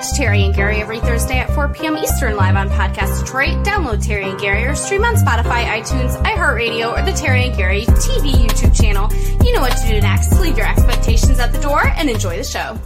[0.00, 1.98] Catch Terry and Gary every Thursday at 4 p.m.
[1.98, 3.66] Eastern live on Podcast Detroit.
[3.66, 7.82] Download Terry and Gary or stream on Spotify, iTunes, iHeartRadio, or the Terry and Gary
[7.82, 9.12] TV YouTube channel.
[9.44, 10.40] You know what to do next.
[10.40, 12.78] Leave your expectations at the door and enjoy the show.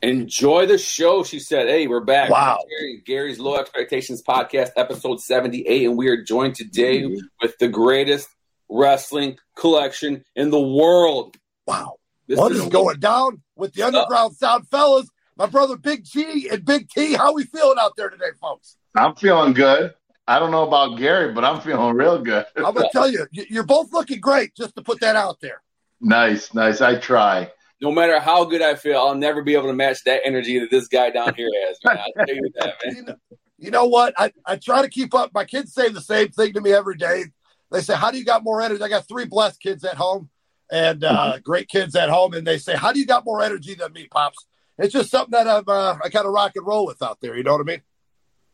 [0.00, 1.68] Enjoy the show, she said.
[1.68, 2.30] Hey, we're back.
[2.30, 2.60] Wow.
[2.70, 5.84] Gary, Gary's Low Expectations Podcast, episode 78.
[5.84, 7.26] And we are joined today mm-hmm.
[7.42, 8.30] with the greatest
[8.70, 11.36] wrestling collection in the world.
[11.66, 11.95] Wow.
[12.26, 15.08] This what is, is going down with the Underground Sound fellas?
[15.36, 17.14] My brother Big G and Big T.
[17.14, 18.76] How we feeling out there today, folks?
[18.96, 19.94] I'm feeling good.
[20.26, 22.46] I don't know about Gary, but I'm feeling real good.
[22.56, 24.56] I'm gonna tell you, you're both looking great.
[24.56, 25.62] Just to put that out there.
[26.00, 26.80] Nice, nice.
[26.80, 27.50] I try.
[27.80, 30.70] No matter how good I feel, I'll never be able to match that energy that
[30.70, 31.78] this guy down here has.
[31.84, 31.98] Man.
[31.98, 32.94] I'll tell you that, man.
[32.96, 33.16] You know,
[33.58, 34.14] you know what?
[34.18, 35.30] I, I try to keep up.
[35.32, 37.24] My kids say the same thing to me every day.
[37.70, 40.28] They say, "How do you got more energy?" I got three blessed kids at home
[40.70, 41.40] and uh, mm-hmm.
[41.42, 44.08] great kids at home, and they say, "How do you got more energy than me,
[44.10, 44.46] pops?"
[44.78, 47.36] It's just something that I've uh, I kind of rock and roll with out there.
[47.36, 47.82] You know what I mean?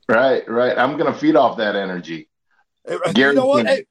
[0.08, 0.76] Right, right.
[0.76, 2.28] I'm gonna feed off that energy.
[2.86, 3.66] Hey, you know what?
[3.66, 3.84] Hey,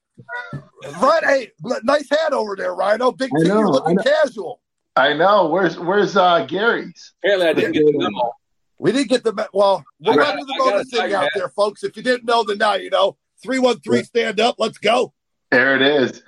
[1.00, 1.24] right?
[1.24, 1.50] Hey,
[1.82, 3.12] nice hat over there, Rhino.
[3.12, 4.60] Big T, you're looking I casual.
[4.96, 5.48] I know.
[5.48, 7.14] Where's Where's uh, Gary's?
[7.22, 8.32] Apparently, I didn't get the memo.
[8.78, 9.84] We didn't get the well.
[10.00, 11.84] We're running the bonus thing out there, folks.
[11.84, 13.16] If you didn't know, then now you know.
[13.42, 14.56] Three one three, stand up.
[14.58, 15.12] Let's go.
[15.50, 16.22] There it is.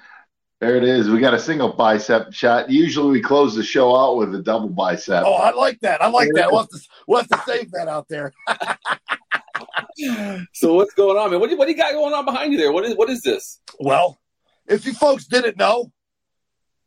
[0.64, 1.10] There it is.
[1.10, 2.70] We got a single bicep shot.
[2.70, 5.22] Usually we close the show out with a double bicep.
[5.26, 6.00] Oh, I like that.
[6.00, 6.50] I like that.
[6.50, 8.32] We'll have to, we'll have to save that out there.
[10.54, 11.38] so what's going on, man?
[11.38, 12.72] What do, you, what do you got going on behind you there?
[12.72, 13.60] What is what is this?
[13.78, 14.18] Well,
[14.66, 15.92] if you folks didn't know,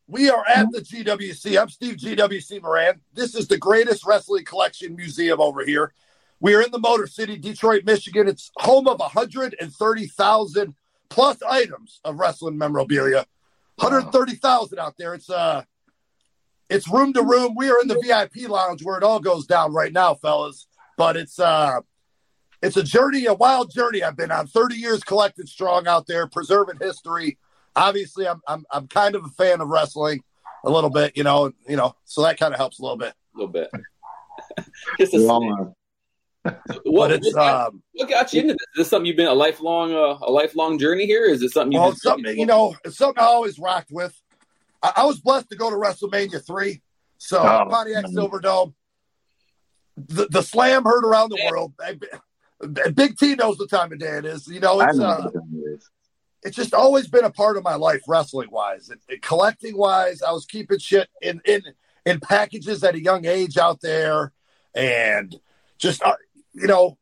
[0.07, 1.61] we are at the GWC.
[1.61, 2.99] I'm Steve GWC Moran.
[3.13, 5.93] This is the greatest wrestling collection museum over here.
[6.39, 8.27] We are in the Motor City, Detroit, Michigan.
[8.27, 10.75] It's home of 130,000
[11.09, 13.27] plus items of wrestling memorabilia
[13.77, 15.13] 130,000 out there.
[15.13, 15.63] It's uh
[16.69, 17.55] it's room to room.
[17.55, 20.67] We are in the VIP lounge where it all goes down right now, fellas.
[20.97, 21.81] But it's uh
[22.61, 24.47] it's a journey, a wild journey I've been on.
[24.47, 27.37] 30 years collected strong out there, preserving history.
[27.75, 30.23] Obviously, I'm I'm I'm kind of a fan of wrestling
[30.63, 33.13] a little bit, you know, you know, so that kind of helps a little bit.
[33.35, 33.69] A little bit.
[34.99, 35.75] Just a
[36.83, 38.61] what, it's, what, got, um, what got you into this?
[38.61, 41.25] Is this something you've been a lifelong uh, a lifelong journey here?
[41.25, 41.77] Is it something?
[41.77, 44.19] Well, something you know, it's something I always rocked with.
[44.81, 46.81] I, I, was blessed to go to WrestleMania three,
[47.17, 48.13] so oh, Pontiac man.
[48.13, 48.73] Silverdome.
[49.97, 51.73] The the slam heard around the world.
[52.93, 54.47] Big T knows the time of day it is.
[54.47, 55.29] You know, it's know uh,
[56.43, 60.21] it's just always been a part of my life, wrestling wise, and, and collecting wise.
[60.21, 61.61] I was keeping shit in in
[62.05, 64.31] in packages at a young age out there,
[64.73, 65.35] and
[65.77, 66.15] just uh,
[66.57, 66.97] you know,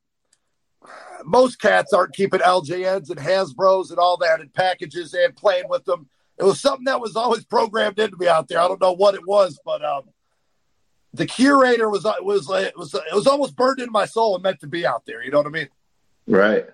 [1.23, 5.85] most cats aren't keeping LJNs and Hasbro's and all that in packages and playing with
[5.85, 6.07] them.
[6.37, 8.59] It was something that was always programmed into me out there.
[8.59, 10.03] I don't know what it was, but um,
[11.13, 14.43] the curator was uh, was it was it was almost burned into my soul and
[14.43, 15.23] meant to be out there.
[15.23, 15.69] You know what I mean?
[16.27, 16.65] Right.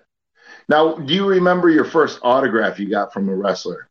[0.68, 3.88] Now, do you remember your first autograph you got from a wrestler?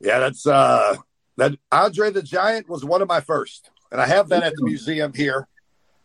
[0.00, 0.96] Yeah, that's uh
[1.36, 4.64] that Andre the Giant was one of my first, and I have that at the
[4.64, 5.46] museum here.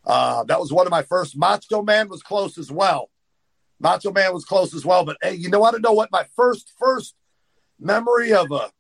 [0.06, 1.38] Uh, that was one of my first.
[1.38, 3.10] Macho Man was close as well.
[3.80, 5.06] Macho Man was close as well.
[5.06, 7.16] But hey, you know, I don't know what my first first
[7.80, 8.72] memory of a,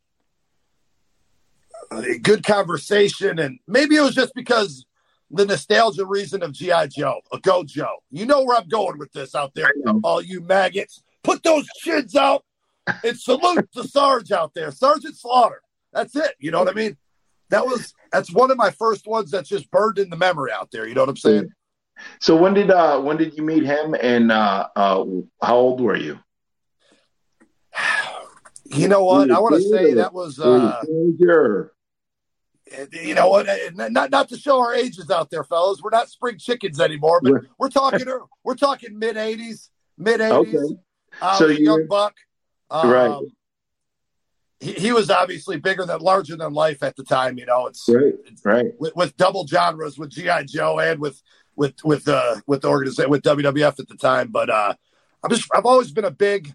[1.91, 4.85] a good conversation, and maybe it was just because
[5.31, 8.03] the nostalgia reason of GI Joe, a Go Joe.
[8.09, 9.71] You know where I'm going with this out there,
[10.03, 11.03] all you maggots.
[11.23, 12.43] Put those chins out
[13.03, 15.61] and salute the Sarge out there, Sergeant Slaughter.
[15.93, 16.35] That's it.
[16.39, 16.97] You know what I mean?
[17.49, 20.69] That was that's one of my first ones that's just burned in the memory out
[20.71, 20.87] there.
[20.87, 21.49] You know what I'm saying?
[22.19, 25.05] So when did uh when did you meet him and uh, uh
[25.41, 26.19] how old were you?
[28.71, 29.31] You know what?
[29.31, 30.83] I want to say that was uh
[32.93, 33.47] you know what?
[33.75, 35.81] Not not to show our ages out there, fellas.
[35.81, 38.05] We're not spring chickens anymore, but we're talking
[38.43, 40.31] we're talking mid '80s, mid '80s.
[40.31, 40.75] Okay.
[41.21, 42.13] Uh, so young buck,
[42.69, 43.21] um, right?
[44.59, 47.37] He, he, was obviously bigger than larger than life at the time.
[47.37, 48.67] You know, it's right, it's, right.
[48.79, 51.21] With, with, double genres, with GI Joe and with
[51.55, 54.29] with with uh with the organization with WWF at the time.
[54.31, 54.73] But uh,
[55.23, 56.53] I'm just I've always been a big.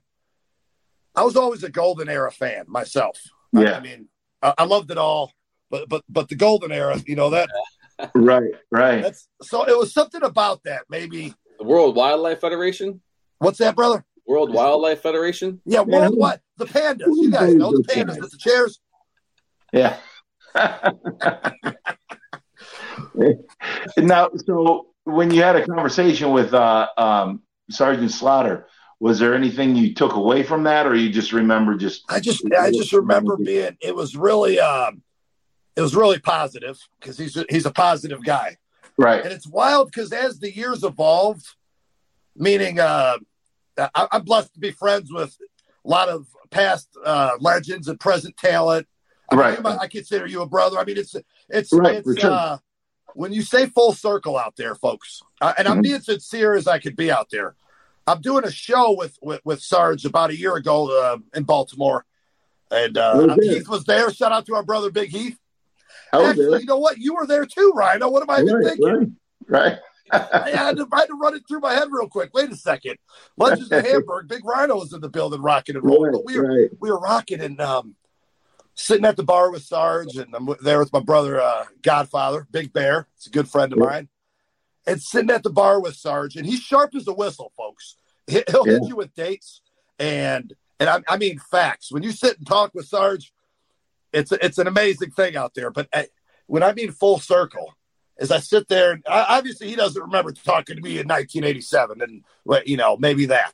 [1.15, 3.21] I was always a golden era fan myself.
[3.53, 4.09] Yeah, I, I mean,
[4.43, 5.33] I, I, loved it all,
[5.71, 7.49] but but but the golden era, you know that.
[8.15, 9.03] right, right.
[9.03, 9.65] That's so.
[9.69, 11.35] It was something about that, maybe.
[11.59, 13.01] The World Wildlife Federation.
[13.39, 14.05] What's that, brother?
[14.27, 15.61] World Wildlife Federation.
[15.65, 16.41] Yeah, World what?
[16.57, 17.07] The pandas.
[17.07, 18.81] You guys know the pandas with the chairs.
[19.73, 19.97] Yeah.
[23.99, 28.67] now, so when you had a conversation with uh, um, Sergeant Slaughter,
[29.01, 32.05] was there anything you took away from that, or you just remember just?
[32.09, 33.77] I just, I just remember being.
[33.81, 35.03] It was really, um,
[35.77, 38.57] it was really positive because he's a, he's a positive guy.
[38.97, 39.25] Right.
[39.25, 41.47] And it's wild because as the years evolved,
[42.37, 43.19] meaning uh,
[43.79, 45.37] I, am blessed to be friends with
[45.85, 48.87] a lot of past uh, legends and present talent.
[49.31, 49.63] I right.
[49.63, 50.79] Mean, I consider you a brother.
[50.79, 51.17] I mean, it's
[51.49, 52.59] it's right, it's uh,
[53.15, 55.83] when you say full circle out there, folks, uh, and I'm mm-hmm.
[55.83, 57.55] being sincere as I could be out there.
[58.07, 62.05] I'm doing a show with with, with Sarge about a year ago uh, in Baltimore,
[62.71, 64.13] and uh, Heath was there.
[64.13, 65.39] Shout out to our brother Big Heath.
[66.13, 66.99] Actually, you know what?
[66.99, 68.09] You were there too, Rhino.
[68.09, 69.17] What am I right, thinking?
[69.47, 69.73] Right.
[69.73, 69.79] right.
[70.13, 72.35] I, had to, I had to run it through my head real quick.
[72.35, 72.97] Wait a second.
[73.37, 76.13] Legends of Hamburg, Big Rhino was in the building, rocking and rolling.
[76.13, 76.71] Right, but we were right.
[76.81, 77.97] we were rocking and um,
[78.75, 82.73] sitting at the bar with Sarge, and I'm there with my brother, uh, Godfather, Big
[82.73, 83.09] Bear.
[83.17, 83.85] It's a good friend of yeah.
[83.85, 84.09] mine.
[84.87, 87.97] And sitting at the bar with Sarge, and he's sharp as a whistle, folks.
[88.27, 88.75] He'll yeah.
[88.75, 89.63] hit you with dates
[89.99, 91.93] and and I, I, mean facts.
[91.93, 93.33] When you sit and talk with Sarge,
[94.13, 95.71] it's it's an amazing thing out there.
[95.71, 96.05] But I, uh,
[96.47, 97.75] when I mean full circle,
[98.19, 102.25] as I sit there, and obviously he doesn't remember talking to me in 1987, and
[102.67, 103.53] you know maybe that.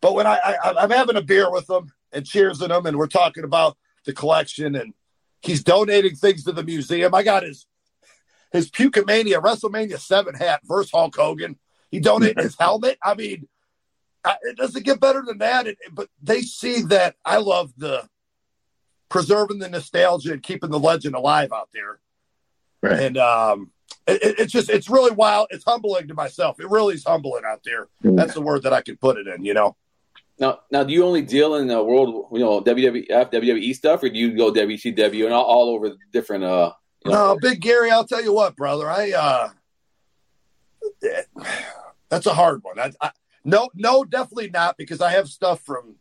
[0.00, 3.06] But when I, I am having a beer with him and cheersing him, and we're
[3.06, 4.94] talking about the collection, and
[5.42, 7.14] he's donating things to the museum.
[7.14, 7.66] I got his
[8.52, 11.58] his Pukemania WrestleMania seven hat versus Hulk Hogan.
[11.90, 12.98] He donated his helmet.
[13.04, 13.48] I mean,
[14.42, 15.66] it doesn't get better than that.
[15.66, 18.08] It, but they see that I love the
[19.08, 21.98] preserving the nostalgia and keeping the legend alive out there.
[22.82, 23.00] Right.
[23.00, 23.70] And um,
[24.06, 25.48] it, it's just it's really wild.
[25.50, 26.60] It's humbling to myself.
[26.60, 27.88] It really is humbling out there.
[28.04, 28.16] Mm-hmm.
[28.16, 29.44] That's the word that I could put it in.
[29.44, 29.76] You know.
[30.38, 34.08] Now, now, do you only deal in the world, you know, WWF, WWE stuff, or
[34.08, 36.44] do you go WCW and all, all over different?
[36.44, 36.72] uh
[37.04, 37.34] you know?
[37.34, 38.90] No, Big Gary, I'll tell you what, brother.
[38.90, 39.48] I uh
[42.08, 42.78] that's a hard one.
[42.78, 43.10] I, I
[43.44, 45.96] no, no, definitely not because I have stuff from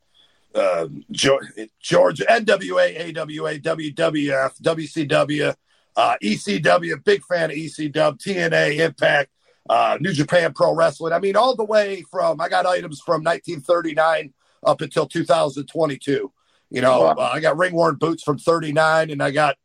[0.53, 5.55] uh, Georgia, NWA, AWA, WWF, WCW,
[5.99, 7.03] uh, ECW.
[7.03, 9.29] Big fan of ECW, TNA, Impact,
[9.69, 11.13] uh, New Japan Pro Wrestling.
[11.13, 14.33] I mean, all the way from I got items from 1939
[14.65, 16.31] up until 2022.
[16.71, 17.15] You know, wow.
[17.17, 19.57] uh, I got ring worn boots from 39, and I got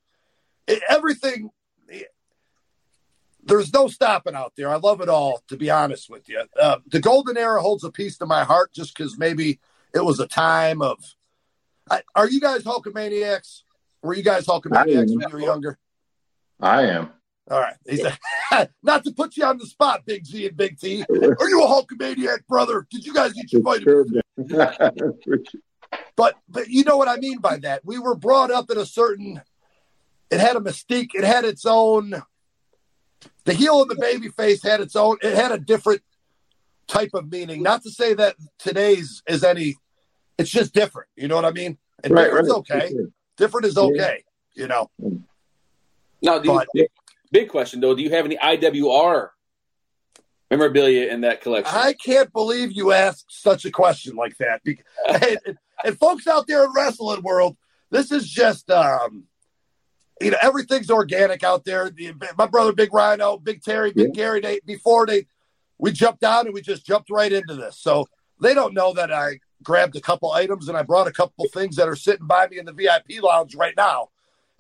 [0.89, 1.51] everything
[3.47, 4.71] there's no stopping out there.
[4.71, 6.43] I love it all, to be honest with you.
[6.59, 9.61] Uh, the golden era holds a piece to my heart just because maybe
[9.95, 10.99] it was a time of.
[11.91, 13.61] I, are you guys Hulkamaniacs?
[14.03, 15.79] Were you guys Hulkamaniacs when you were younger?
[16.65, 17.11] I am.
[17.51, 17.77] All right.
[17.87, 18.05] He's
[18.53, 21.03] a, not to put you on the spot, Big Z and Big T.
[21.03, 22.87] Are you a Hulkamaniac, brother?
[22.91, 24.13] Did you guys eat your vitamins?
[26.17, 27.85] but but you know what I mean by that.
[27.85, 29.41] We were brought up in a certain.
[30.31, 31.11] It had a mystique.
[31.15, 32.23] It had its own
[33.45, 36.03] the heel and the baby face had its own it had a different
[36.87, 39.77] type of meaning not to say that today's is any
[40.39, 42.93] it's just different you know what i mean and right, okay
[43.37, 44.23] different is okay
[44.55, 44.63] yeah.
[44.63, 44.91] you know
[46.25, 46.87] now but, you,
[47.31, 49.29] big question though do you have any iwr
[50.51, 54.61] memorabilia in that collection i can't believe you asked such a question like that
[55.47, 57.57] and, and folks out there in wrestling world
[57.91, 59.25] this is just um
[60.21, 61.91] you know, everything's organic out there.
[61.91, 64.15] The, my brother, Big Rhino, Big Terry, Big yeah.
[64.15, 65.27] Gary, they, before they,
[65.79, 67.79] we jumped down and we just jumped right into this.
[67.79, 68.07] So
[68.41, 71.77] they don't know that I grabbed a couple items and I brought a couple things
[71.77, 74.09] that are sitting by me in the VIP lounge right now.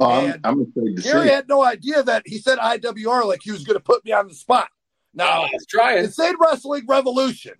[0.00, 3.64] Oh, and I'm, I'm Gary had no idea that he said IWR like he was
[3.64, 4.68] going to put me on the spot.
[5.12, 6.04] Now, oh, trying.
[6.04, 7.54] Insane Wrestling Revolution.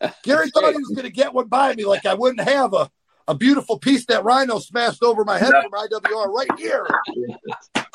[0.22, 2.90] Gary thought he was going to get one by me, like I wouldn't have a
[3.28, 5.62] a beautiful piece that Rhino smashed over my head no.
[5.62, 6.86] from IWR right here.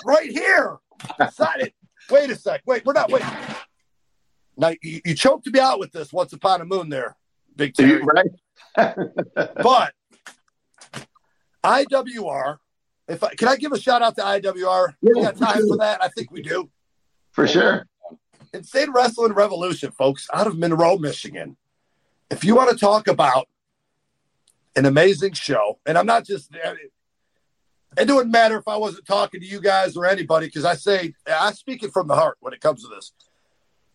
[0.05, 0.77] right here.
[1.19, 1.73] Decided.
[2.09, 2.61] Wait a sec.
[2.65, 3.27] Wait, we're not waiting.
[4.55, 7.15] Now you, you, choked me out with this once upon a moon there,
[7.55, 8.01] Big Terry.
[8.01, 8.31] Right.
[9.35, 9.93] but
[11.63, 12.57] IWR,
[13.07, 14.93] if I, can I give a shout out to IWR?
[15.01, 16.03] Yeah, we got time for that.
[16.03, 16.69] I think we do.
[17.31, 17.87] For sure.
[18.53, 21.57] Insane Wrestling Revolution, folks, out of Monroe, Michigan.
[22.29, 23.47] If you want to talk about
[24.77, 25.79] an amazing show.
[25.85, 30.05] And I'm not just, it wouldn't matter if I wasn't talking to you guys or
[30.05, 33.11] anybody because I say, I speak it from the heart when it comes to this.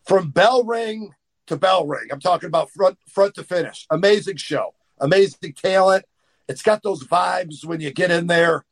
[0.07, 1.13] From bell ring
[1.47, 3.87] to bell ring, I'm talking about front, front to finish.
[3.91, 6.05] Amazing show, amazing talent.
[6.49, 8.65] It's got those vibes when you get in there.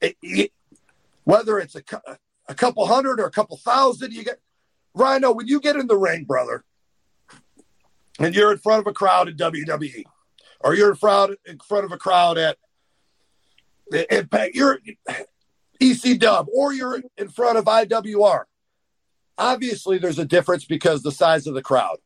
[0.00, 0.52] It, it,
[1.24, 1.82] whether it's a,
[2.48, 4.40] a couple hundred or a couple thousand, you get
[4.94, 6.64] Rhino, when you get in the ring, brother,
[8.18, 10.04] and you're in front of a crowd at WWE
[10.60, 12.56] or you're in front in front of a crowd at
[13.92, 14.78] Impact, you're
[15.80, 18.44] EC Dub, or you're in front of IWR.
[19.36, 21.96] Obviously, there's a difference because the size of the crowd.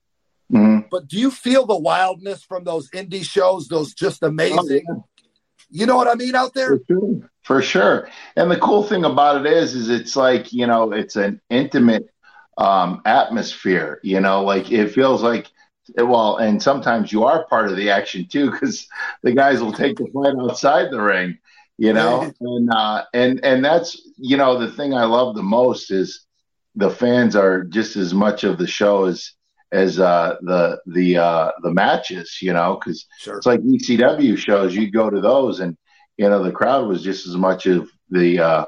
[0.50, 0.86] Mm-hmm.
[0.90, 3.68] But do you feel the wildness from those indie shows?
[3.68, 4.84] Those just amazing.
[4.88, 5.28] Oh, yeah.
[5.68, 6.78] You know what I mean out there?
[6.88, 7.30] Sure.
[7.44, 8.08] For sure.
[8.36, 12.08] And the cool thing about it is, is it's like you know, it's an intimate
[12.58, 14.00] um, atmosphere.
[14.02, 15.50] You know, like it feels like
[15.96, 18.88] well, and sometimes you are part of the action too, because
[19.22, 21.38] the guys will take the fight outside the ring.
[21.76, 25.90] You know, and uh, and and that's you know the thing I love the most
[25.90, 26.24] is
[26.76, 29.32] the fans are just as much of the show as
[29.70, 32.38] as uh, the the uh, the matches.
[32.40, 33.36] You know, because sure.
[33.36, 34.74] it's like ECW shows.
[34.74, 35.76] You go to those and
[36.16, 38.64] you know the crowd was just as much of the uh,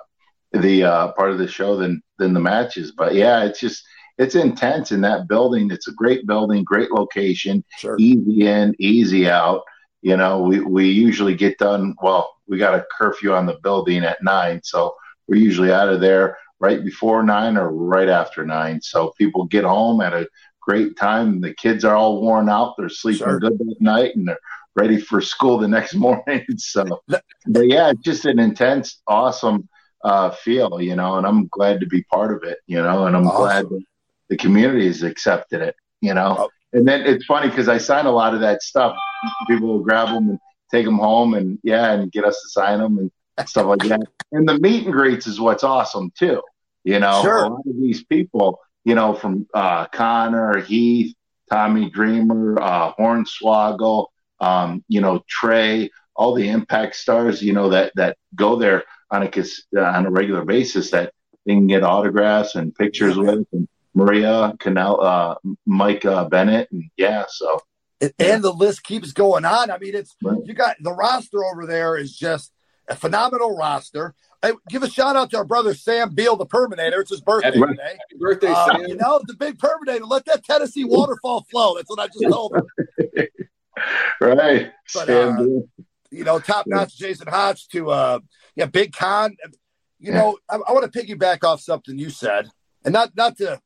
[0.53, 2.93] the uh, part of the show than than the matches.
[2.93, 3.85] But yeah, it's just
[4.19, 5.71] it's intense in that building.
[5.71, 7.97] It's a great building, great location, sure.
[7.99, 9.63] easy in, easy out.
[10.03, 11.95] You know, we we usually get done.
[12.03, 14.95] Well, we got a curfew on the building at nine, so
[15.27, 18.81] we're usually out of there right before nine or right after nine.
[18.81, 20.29] So people get home at a
[20.61, 21.41] great time.
[21.41, 22.75] The kids are all worn out.
[22.77, 23.41] They're sleeping sure.
[23.41, 24.39] good that night, and they're
[24.77, 26.45] ready for school the next morning.
[26.59, 27.03] so,
[27.47, 29.69] but yeah, it's just an intense, awesome
[30.05, 33.17] uh, feel, you know, and I'm glad to be part of it, you know, and
[33.17, 33.41] I'm awesome.
[33.41, 33.85] glad that
[34.29, 36.37] the community has accepted it, you know.
[36.39, 36.49] Oh.
[36.73, 38.97] And then it's funny because I sign a lot of that stuff.
[39.49, 40.39] People will grab them and
[40.71, 43.11] take them home, and yeah, and get us to sign them and
[43.49, 44.01] stuff like that.
[44.33, 46.43] And the meet and greets is what's awesome too.
[46.85, 47.45] You know, sure.
[47.45, 51.15] a lot of these people, you know, from uh, Connor, Heath,
[51.51, 54.07] Tommy Dreamer, uh, Hornswoggle,
[54.41, 59.23] um, you know, Trey, all the impact stars, you know, that, that go there on
[59.23, 59.27] a,
[59.77, 61.13] uh, on a regular basis that
[61.45, 66.71] they can get autographs and pictures with and Maria Canal, uh, Mike uh, Bennett.
[66.71, 67.61] And yeah, so.
[68.01, 69.71] And, and the list keeps going on.
[69.71, 70.39] I mean, it's, right.
[70.45, 72.53] you got the roster over there is just
[72.89, 74.15] a phenomenal roster.
[74.43, 77.01] I give a shout out to our brother Sam Beal, the Perminator.
[77.01, 77.83] It's his birthday happy, today.
[77.83, 78.87] Happy birthday, uh, Sam.
[78.87, 80.05] You know, the big Perminator.
[80.05, 81.77] Let that Tennessee waterfall flow.
[81.77, 83.27] That's what I just told him.
[84.21, 84.73] right.
[84.95, 85.45] But, uh,
[86.11, 88.21] you know, top notch Jason Hodge to uh
[88.55, 89.37] yeah, Big Con.
[89.99, 92.51] You know, I, I want to piggyback off something you said,
[92.85, 93.61] and not not to,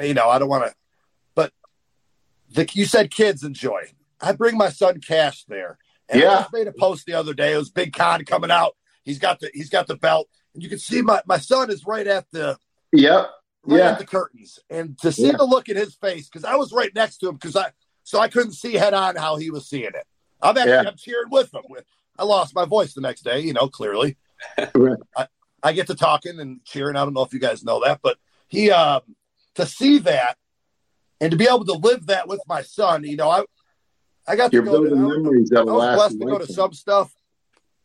[0.00, 0.74] you know, I don't want to,
[1.34, 1.52] but
[2.50, 3.82] the you said kids enjoy.
[4.20, 6.46] I bring my son Cash there, and yeah.
[6.46, 7.54] I made a post the other day.
[7.54, 8.76] It was Big Con coming out.
[9.04, 11.84] He's got the he's got the belt, and you can see my my son is
[11.86, 12.58] right at the
[12.92, 13.30] yep
[13.64, 13.90] right yeah.
[13.92, 15.36] at the curtains, and to see yeah.
[15.36, 17.70] the look in his face because I was right next to him because I
[18.08, 20.06] so I couldn't see head on how he was seeing it.
[20.40, 20.84] I'm actually yeah.
[20.86, 21.60] I'm cheering with him.
[22.18, 24.16] I lost my voice the next day, you know, clearly.
[24.56, 25.26] I,
[25.62, 26.96] I get to talking and cheering.
[26.96, 28.16] I don't know if you guys know that, but
[28.48, 29.02] he um,
[29.56, 30.38] to see that
[31.20, 33.44] and to be able to live that with my son, you know, I
[34.26, 36.72] I got You're to go to, memories I, I was blessed to go to some
[36.72, 37.12] stuff,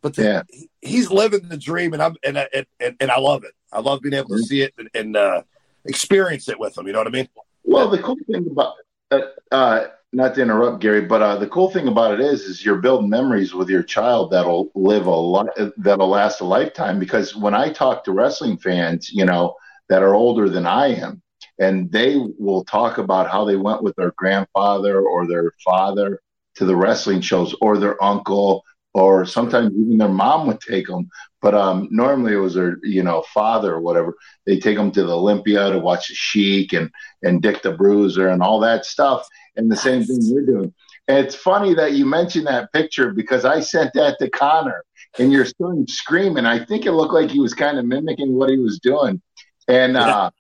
[0.01, 0.44] but the, yeah.
[0.50, 3.51] he, he's living the dream, and I'm and, and and, and I love it.
[3.74, 4.44] I love being able to mm-hmm.
[4.44, 5.42] see it and, and uh,
[5.84, 6.88] experience it with him.
[6.88, 7.27] You know what I mean?
[7.65, 8.75] Well, the cool thing about
[9.12, 9.20] uh,
[9.51, 12.77] uh, not to interrupt Gary, but uh, the cool thing about it is, is you're
[12.77, 17.00] building memories with your child that'll live a lot, that'll last a lifetime.
[17.00, 19.55] Because when I talk to wrestling fans, you know,
[19.89, 21.22] that are older than I am,
[21.60, 26.20] and they will talk about how they went with their grandfather or their father
[26.55, 28.63] to the wrestling shows, or their uncle,
[28.94, 31.10] or sometimes even their mom would take them.
[31.42, 34.16] But um, normally it was their, you know, father or whatever.
[34.46, 36.90] They take them to the Olympia to watch the Sheik and
[37.24, 40.74] and Dick the Bruiser and all that stuff and the same thing you're doing.
[41.08, 44.86] And it's funny that you mentioned that picture because I sent that to Connor
[45.20, 46.46] and your son screaming.
[46.46, 49.22] I think it looked like he was kind of mimicking what he was doing.
[49.68, 50.32] And uh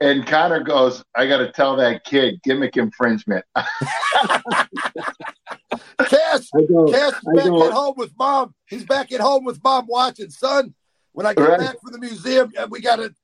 [0.00, 3.44] and Connor goes, I gotta tell that kid gimmick infringement.
[5.98, 8.54] Cass, go, Cass is back at home with mom.
[8.68, 10.30] He's back at home with mom watching.
[10.30, 10.74] Son,
[11.12, 11.58] when I get right.
[11.58, 13.14] back from the museum, we gotta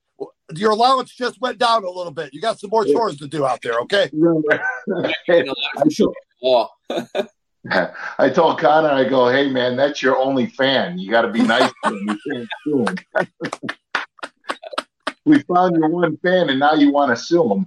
[0.54, 2.32] your allowance just went down a little bit.
[2.32, 4.10] You got some more chores to do out there, okay?
[8.18, 10.98] I told Connor, I go, hey man, that's your only fan.
[10.98, 12.08] You got to be nice to him.
[12.08, 12.96] You can't sue him.
[15.24, 17.66] we found your one fan, and now you want to sue him.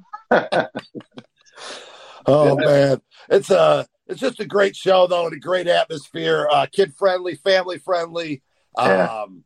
[2.25, 6.47] oh man, it's a uh, it's just a great show though, and a great atmosphere.
[6.51, 8.41] Uh, kid friendly, family friendly.
[8.77, 9.05] Yeah.
[9.05, 9.43] Um,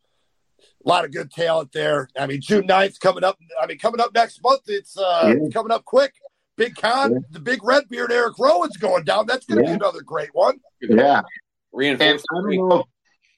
[0.86, 2.08] a lot of good talent there.
[2.18, 3.38] I mean, June 9th coming up.
[3.62, 4.62] I mean, coming up next month.
[4.68, 5.50] It's uh, yeah.
[5.54, 6.14] coming up quick.
[6.56, 7.20] Big Con, yeah.
[7.32, 9.26] the big red beard Eric Rowan's going down.
[9.28, 9.78] That's going to yeah.
[9.78, 10.60] be another great one.
[10.82, 11.22] Yeah.
[11.72, 12.26] Reinforced.
[12.32, 12.86] I don't know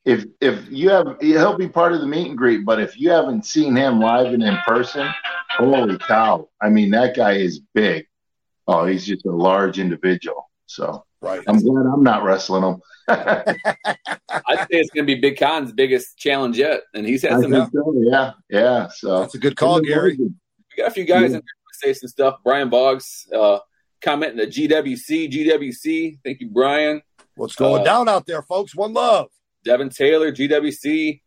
[0.06, 3.12] if if you have he'll be part of the meet and greet, but if you
[3.12, 5.08] haven't seen him live and in person,
[5.58, 6.50] holy cow!
[6.60, 8.08] I mean, that guy is big.
[8.68, 10.50] Oh, he's just a large individual.
[10.66, 11.42] So right.
[11.48, 12.82] I'm glad I'm not wrestling him.
[13.08, 13.58] I'd
[14.60, 17.52] say it's going to be Big Con's biggest challenge yet, and he's had some.
[17.52, 18.88] So, yeah, yeah.
[18.94, 20.18] So that's a good call, Gary.
[20.18, 20.32] We
[20.78, 21.26] got a few guys yeah.
[21.26, 21.42] in there
[21.82, 22.38] say some stuff.
[22.44, 23.60] Brian Boggs uh,
[24.02, 26.20] commenting the GWC, GWC.
[26.24, 27.02] Thank you, Brian.
[27.36, 28.76] What's going uh, down out there, folks?
[28.76, 29.30] One love.
[29.64, 31.22] Devin Taylor, GWC.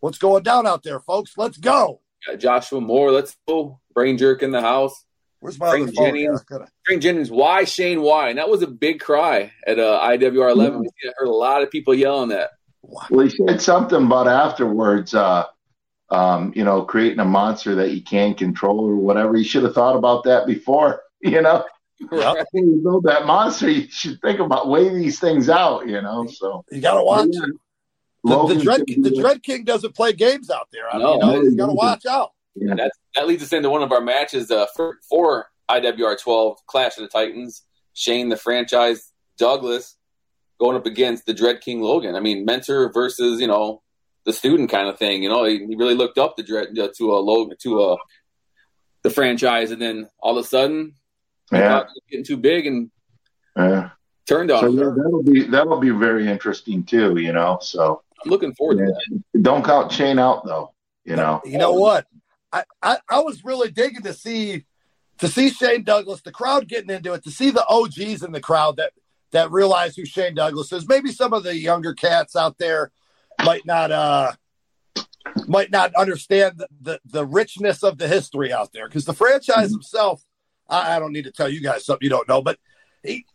[0.00, 1.32] What's going down out there, folks?
[1.36, 2.00] Let's go.
[2.26, 3.10] Got Joshua Moore.
[3.10, 3.80] Let's go.
[3.94, 5.04] Brain jerk in the house.
[5.40, 6.44] Where's my Frank Jennings?
[6.84, 7.30] Frank Jennings.
[7.30, 8.02] Why Shane?
[8.02, 8.30] Why?
[8.30, 10.82] And that was a big cry at uh, IWR 11.
[10.82, 11.10] Yeah.
[11.10, 12.50] I heard a lot of people yelling that.
[12.82, 15.14] Well, he said something about afterwards.
[15.14, 15.44] Uh,
[16.10, 19.36] um, you know, creating a monster that you can't control or whatever.
[19.36, 21.02] You should have thought about that before.
[21.20, 21.64] You know,
[22.12, 22.46] right.
[22.52, 25.88] when you build that monster, you should think about weigh these things out.
[25.88, 27.26] You know, so you got to watch.
[27.32, 27.40] Yeah.
[28.22, 30.88] The, the, Dread, the Dread King doesn't play games out there.
[30.88, 32.30] I no, mean, you, know, you got to watch out.
[32.60, 32.74] Yeah.
[32.74, 36.96] That, that leads us into one of our matches uh, for, for IWR 12 Clash
[36.96, 37.62] of the Titans.
[37.94, 39.96] Shane, the franchise, Douglas
[40.60, 42.14] going up against the Dread King Logan.
[42.14, 43.82] I mean, mentor versus, you know,
[44.24, 45.22] the student kind of thing.
[45.22, 47.96] You know, he, he really looked up to Dread uh, to a Logan to a
[49.02, 50.94] the franchise, and then all of a sudden,
[51.52, 52.90] yeah, getting too big and
[53.56, 53.90] yeah.
[54.26, 54.60] turned on.
[54.60, 57.18] So yeah, that'll be that'll be very interesting too.
[57.18, 58.86] You know, so I'm looking forward yeah.
[58.86, 59.42] to that.
[59.42, 60.74] Don't count Shane out though.
[61.04, 62.06] You know, you know what?
[62.52, 64.64] I, I, I was really digging to see
[65.18, 68.40] to see Shane Douglas, the crowd getting into it, to see the OGs in the
[68.40, 68.92] crowd that
[69.32, 70.88] that realize who Shane Douglas is.
[70.88, 72.90] Maybe some of the younger cats out there
[73.44, 74.32] might not uh
[75.46, 79.66] might not understand the, the, the richness of the history out there because the franchise
[79.66, 79.74] mm-hmm.
[79.74, 80.24] himself,
[80.68, 82.58] I, I, don't need to tell you guys something you don't know, but
[83.02, 83.26] he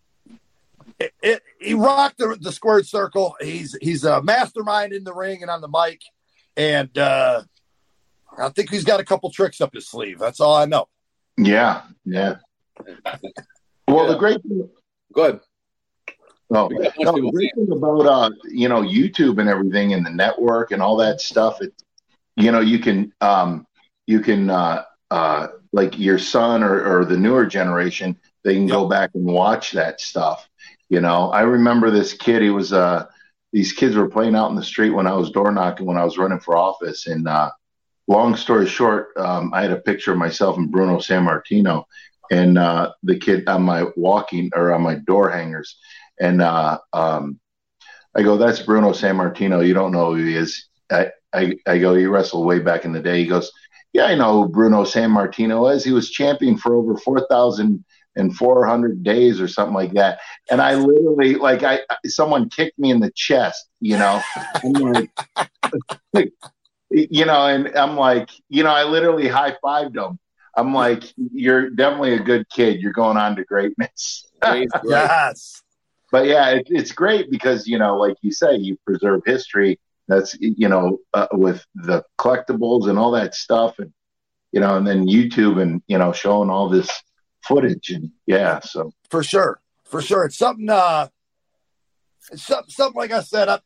[0.99, 3.35] it, it, he rocked the, the squared circle.
[3.41, 6.01] He's he's a mastermind in the ring and on the mic,
[6.57, 7.43] and uh,
[8.37, 10.19] I think he's got a couple tricks up his sleeve.
[10.19, 10.87] That's all I know.
[11.37, 12.35] Yeah, yeah.
[13.87, 14.11] Well, yeah.
[14.11, 14.69] the great thing.
[15.13, 15.39] Go ahead.
[16.55, 20.71] Oh, no, the great thing about uh, you know YouTube and everything and the network
[20.71, 21.61] and all that stuff.
[21.61, 21.73] It,
[22.35, 23.65] you know, you can um,
[24.05, 28.75] you can uh, uh, like your son or, or the newer generation, they can yep.
[28.75, 30.49] go back and watch that stuff.
[30.89, 32.41] You know, I remember this kid.
[32.41, 33.05] He was uh,
[33.51, 36.03] these kids were playing out in the street when I was door knocking when I
[36.03, 37.07] was running for office.
[37.07, 37.51] And uh,
[38.07, 41.85] long story short, um, I had a picture of myself and Bruno Sammartino
[42.31, 45.77] and uh, the kid on my walking or on my door hangers.
[46.19, 47.39] And uh, um,
[48.15, 49.65] I go, that's Bruno Sammartino.
[49.65, 50.67] You don't know who he is.
[50.91, 53.19] I, I, I go, he wrestled way back in the day.
[53.19, 53.51] He goes,
[53.93, 55.83] yeah, I know who Bruno Sammartino is.
[55.83, 57.83] He was champion for over 4,000
[58.15, 60.19] and 400 days or something like that.
[60.49, 64.21] And I literally, like, I someone kicked me in the chest, you know.
[66.13, 66.31] like,
[66.93, 70.19] you know, and I'm like, you know, I literally high fived him.
[70.55, 72.79] I'm like, you're definitely a good kid.
[72.79, 74.27] You're going on to greatness.
[74.43, 75.63] yes.
[76.11, 79.79] But yeah, it, it's great because, you know, like you say, you preserve history.
[80.07, 83.79] That's, you know, uh, with the collectibles and all that stuff.
[83.79, 83.91] And,
[84.51, 86.91] you know, and then YouTube and, you know, showing all this
[87.41, 87.89] footage.
[87.89, 88.91] And yeah, so.
[89.09, 89.59] For sure.
[89.85, 90.25] For sure.
[90.25, 91.07] It's something, uh,
[92.31, 93.59] it's something, something like I said, I,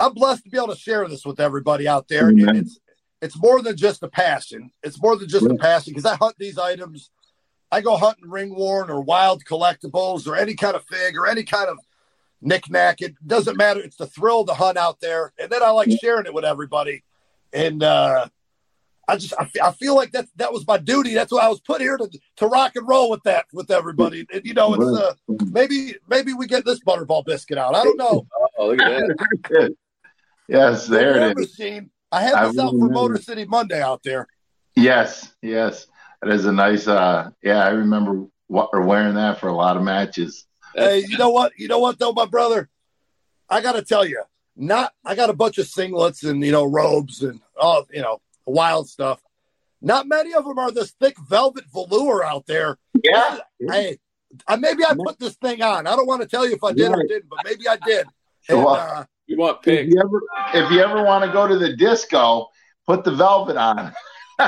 [0.00, 2.28] I'm blessed to be able to share this with everybody out there.
[2.48, 2.78] And it's
[3.22, 4.70] it's more than just a passion.
[4.82, 7.10] It's more than just a passion because I hunt these items.
[7.72, 11.42] I go hunting ring worn or wild collectibles or any kind of fig or any
[11.42, 11.78] kind of
[12.42, 13.00] knickknack.
[13.00, 13.80] It doesn't matter.
[13.80, 15.32] It's the thrill to hunt out there.
[15.38, 17.02] And then I like sharing it with everybody.
[17.52, 18.28] And uh
[19.06, 21.14] I just I, I feel like that that was my duty.
[21.14, 24.26] That's why I was put here to to rock and roll with that with everybody.
[24.32, 25.14] And, you know, it's uh,
[25.50, 27.74] maybe maybe we get this butterball biscuit out.
[27.74, 28.26] I don't know.
[28.56, 28.88] Oh, look at
[29.50, 29.76] that.
[30.48, 31.58] Yes, there it is.
[31.58, 31.90] Machine.
[32.12, 34.26] I have this I out for Motor City Monday out there.
[34.76, 35.86] Yes, yes.
[36.22, 39.82] It is a nice uh yeah, I remember what, wearing that for a lot of
[39.82, 40.46] matches.
[40.74, 41.52] Hey, you know what?
[41.58, 42.68] You know what though, my brother?
[43.48, 44.22] I gotta tell you,
[44.56, 48.20] not I got a bunch of singlets and you know robes and all you know
[48.46, 49.20] wild stuff.
[49.80, 52.78] Not many of them are this thick velvet velour out there.
[53.02, 53.38] Yeah.
[53.60, 53.98] Hey,
[54.46, 55.86] I, maybe I put this thing on.
[55.86, 58.06] I don't want to tell you if I did or didn't, but maybe I did.
[58.48, 59.88] And, uh, you want pink.
[59.88, 60.22] If you ever,
[60.54, 62.48] if you ever want to go to the disco,
[62.86, 63.92] put the velvet on.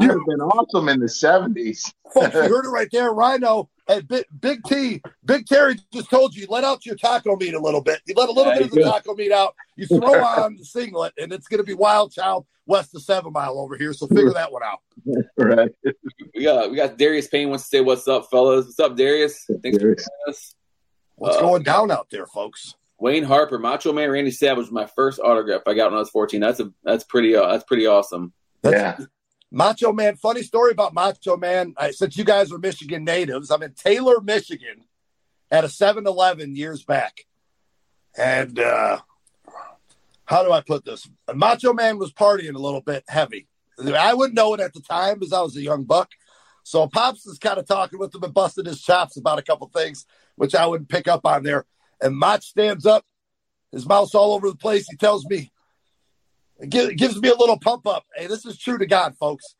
[0.00, 1.92] You've been awesome in the seventies.
[2.12, 3.70] Folks, you heard it right there, Rhino.
[3.88, 7.58] Hey, Big, Big T, Big Terry just told you let out your taco meat a
[7.58, 8.00] little bit.
[8.06, 8.90] You let a little yeah, bit of the good.
[8.90, 9.54] taco meat out.
[9.76, 13.32] You throw on the singlet, and it's going to be Wild Child west of Seven
[13.32, 13.92] Mile over here.
[13.92, 14.80] So figure that one out.
[15.36, 15.70] right.
[16.34, 18.66] We got we got Darius Payne wants to say what's up, fellas.
[18.66, 19.48] What's up, Darius?
[19.62, 20.04] Thanks Darius.
[20.04, 20.54] for us.
[21.16, 22.74] What's uh, going down out there, folks?
[23.02, 26.40] Wayne Harper, Macho Man Randy Savage, my first autograph I got when I was 14.
[26.40, 28.32] That's a that's pretty uh, that's pretty awesome.
[28.62, 29.06] That's, yeah.
[29.50, 31.74] Macho Man, funny story about Macho Man.
[31.76, 34.84] I, since you guys are Michigan natives, I'm in Taylor, Michigan
[35.50, 37.26] at a 7 Eleven years back.
[38.16, 39.00] And uh,
[40.24, 41.10] how do I put this?
[41.34, 43.48] Macho Man was partying a little bit heavy.
[43.84, 46.12] I wouldn't know it at the time because I was a young buck.
[46.62, 49.68] So Pops is kind of talking with him and busting his chops about a couple
[49.74, 51.66] things, which I wouldn't pick up on there.
[52.02, 53.04] And Mach stands up
[53.70, 54.86] His mouth's all over the place.
[54.88, 55.50] He tells me,
[56.58, 58.04] it gives me a little pump up.
[58.14, 59.54] Hey, this is true to God, folks.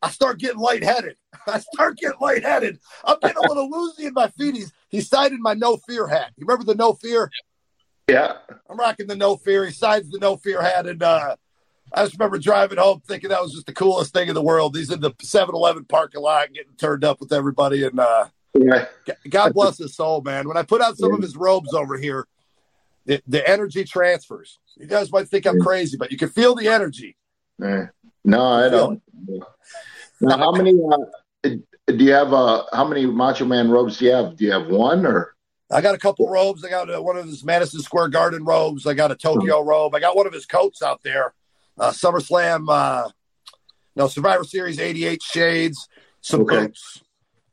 [0.00, 1.16] I start getting lightheaded.
[1.46, 2.80] I start getting lightheaded.
[3.04, 4.56] I'm getting a little woozy in my feet.
[4.56, 6.32] He's, he signed my no fear hat.
[6.36, 7.30] You remember the no fear?
[8.08, 8.38] Yeah.
[8.68, 9.64] I'm rocking the no fear.
[9.64, 10.86] He signs the no fear hat.
[10.86, 11.36] And uh,
[11.92, 14.76] I just remember driving home thinking that was just the coolest thing in the world.
[14.76, 17.84] He's in the 7 Eleven parking lot getting turned up with everybody.
[17.84, 18.86] And uh, yeah.
[19.28, 20.48] God bless his soul, man.
[20.48, 22.26] When I put out some of his robes over here,
[23.06, 24.58] the, the energy transfers.
[24.76, 27.16] You guys might think I'm crazy, but you can feel the energy.
[28.24, 29.02] No, I don't.
[30.20, 31.48] Now, how many uh,
[31.86, 32.32] do you have?
[32.32, 34.36] Uh, how many Macho Man robes do you have?
[34.36, 35.34] Do you have one or?
[35.70, 36.64] I got a couple robes.
[36.64, 38.86] I got uh, one of his Madison Square Garden robes.
[38.86, 39.68] I got a Tokyo mm-hmm.
[39.68, 39.94] robe.
[39.94, 41.34] I got one of his coats out there.
[41.78, 43.08] Uh, SummerSlam, uh,
[43.96, 45.88] no Survivor Series '88 shades,
[46.20, 46.66] some okay.
[46.66, 47.02] boots.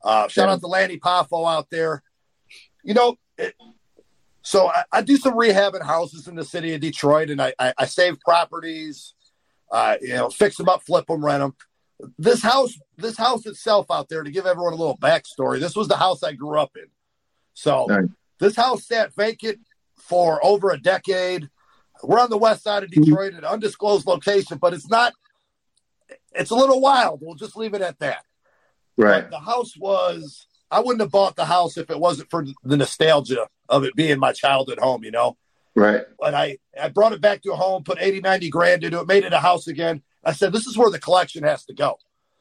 [0.02, 0.54] Uh, shout yeah.
[0.54, 2.02] out to Lanny Poffo out there.
[2.82, 3.54] You know, it,
[4.42, 7.52] so I, I, do some rehab in houses in the city of Detroit, and I,
[7.58, 9.14] I, I save properties.
[9.70, 11.54] Uh, you know, fix them up, flip them, rent them
[12.18, 15.88] this house, this house itself out there, to give everyone a little backstory, this was
[15.88, 16.86] the house I grew up in.
[17.54, 18.08] So nice.
[18.38, 19.60] this house sat vacant
[19.96, 21.48] for over a decade.
[22.02, 25.12] We're on the west side of Detroit, an undisclosed location, but it's not.
[26.32, 27.20] It's a little wild.
[27.22, 28.24] We'll just leave it at that.
[29.02, 29.22] Right.
[29.22, 30.46] But the house was.
[30.72, 34.20] I wouldn't have bought the house if it wasn't for the nostalgia of it being
[34.20, 35.04] my childhood home.
[35.04, 35.36] You know.
[35.74, 36.02] Right.
[36.18, 39.06] But I I brought it back to a home, put 80, 90 grand into it,
[39.06, 40.02] made it a house again.
[40.24, 41.98] I said, this is where the collection has to go.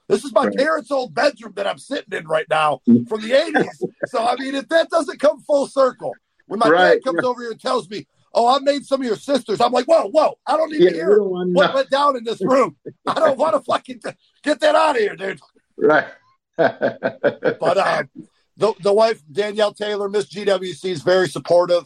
[0.07, 0.57] This is my right.
[0.57, 3.83] parents' old bedroom that I'm sitting in right now from the 80s.
[4.07, 6.13] so, I mean, if that doesn't come full circle,
[6.47, 6.93] when my right.
[6.95, 9.71] dad comes over here and tells me, oh, I made some of your sisters, I'm
[9.71, 12.75] like, whoa, whoa, I don't need yeah, to hear what went down in this room.
[13.05, 14.11] I don't want to fucking t-
[14.43, 15.39] get that out of here, dude.
[15.77, 16.07] Right.
[16.59, 18.03] But uh,
[18.57, 21.83] the, the wife, Danielle Taylor, Miss GWC, is very supportive.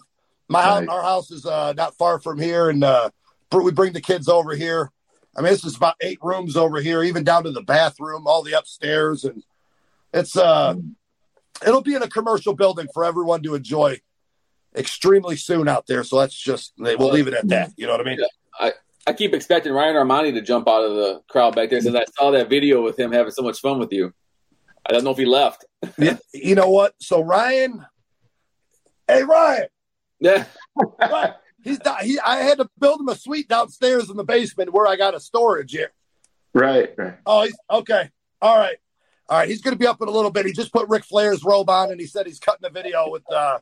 [0.48, 0.90] My right.
[0.90, 3.10] our house is uh, not far from here, and uh,
[3.52, 4.92] we bring the kids over here.
[5.36, 8.44] I mean, this is about eight rooms over here, even down to the bathroom, all
[8.44, 9.44] the upstairs, and
[10.14, 10.76] it's uh,
[11.66, 14.00] it'll be in a commercial building for everyone to enjoy
[14.76, 16.04] extremely soon out there.
[16.04, 17.72] So that's just we'll leave it at that.
[17.78, 18.20] You know what I mean?
[18.20, 18.26] Yeah,
[18.60, 18.74] I
[19.08, 22.06] I keep expecting Ryan Ermanni to jump out of the crowd back there since I
[22.18, 24.14] saw that video with him having so much fun with you.
[24.86, 25.66] I don't know if he left.
[25.98, 26.94] yeah, you know what?
[27.00, 27.86] So Ryan,
[29.08, 29.68] hey Ryan,
[30.20, 30.46] yeah.
[31.64, 32.20] He's he.
[32.20, 35.20] I had to build him a suite downstairs in the basement where I got a
[35.20, 35.92] storage here.
[36.54, 36.94] Right.
[36.98, 37.16] Right.
[37.26, 38.10] Oh, he's okay.
[38.42, 38.78] All right.
[39.30, 39.48] All right.
[39.48, 40.46] He's going to be up in a little bit.
[40.46, 43.24] He just put Ric Flair's robe on, and he said he's cutting a video with
[43.32, 43.60] uh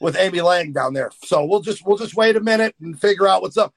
[0.00, 1.10] with Amy Lange down there.
[1.24, 3.72] So we'll just we'll just wait a minute and figure out what's up.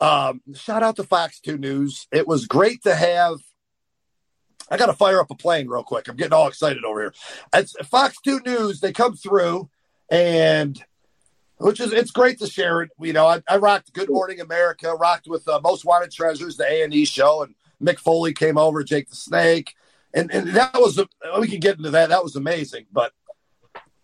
[0.00, 2.06] Um, shout out to Fox Two News.
[2.12, 3.38] It was great to have.
[4.70, 6.08] I got to fire up a plane real quick.
[6.08, 7.14] I'm getting all excited over here.
[7.54, 8.80] It's Fox Two News.
[8.80, 9.68] They come through
[10.10, 10.82] and
[11.58, 12.90] which is it's great to share it.
[13.00, 16.64] You know, I, I rocked Good Morning America, rocked with uh, Most Wanted Treasures, the
[16.64, 19.74] A and E show, and Mick Foley came over, Jake the Snake,
[20.14, 21.08] and and that was a,
[21.40, 22.10] we can get into that.
[22.10, 22.86] That was amazing.
[22.92, 23.12] But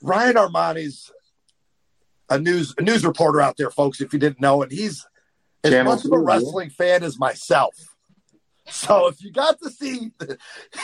[0.02, 1.12] Ryan Ermanni's
[2.28, 4.00] a news a news reporter out there, folks.
[4.00, 5.06] If you didn't know, and he's
[5.62, 7.74] as Channel much of a wrestling fan as myself.
[8.68, 10.10] So if you got to see,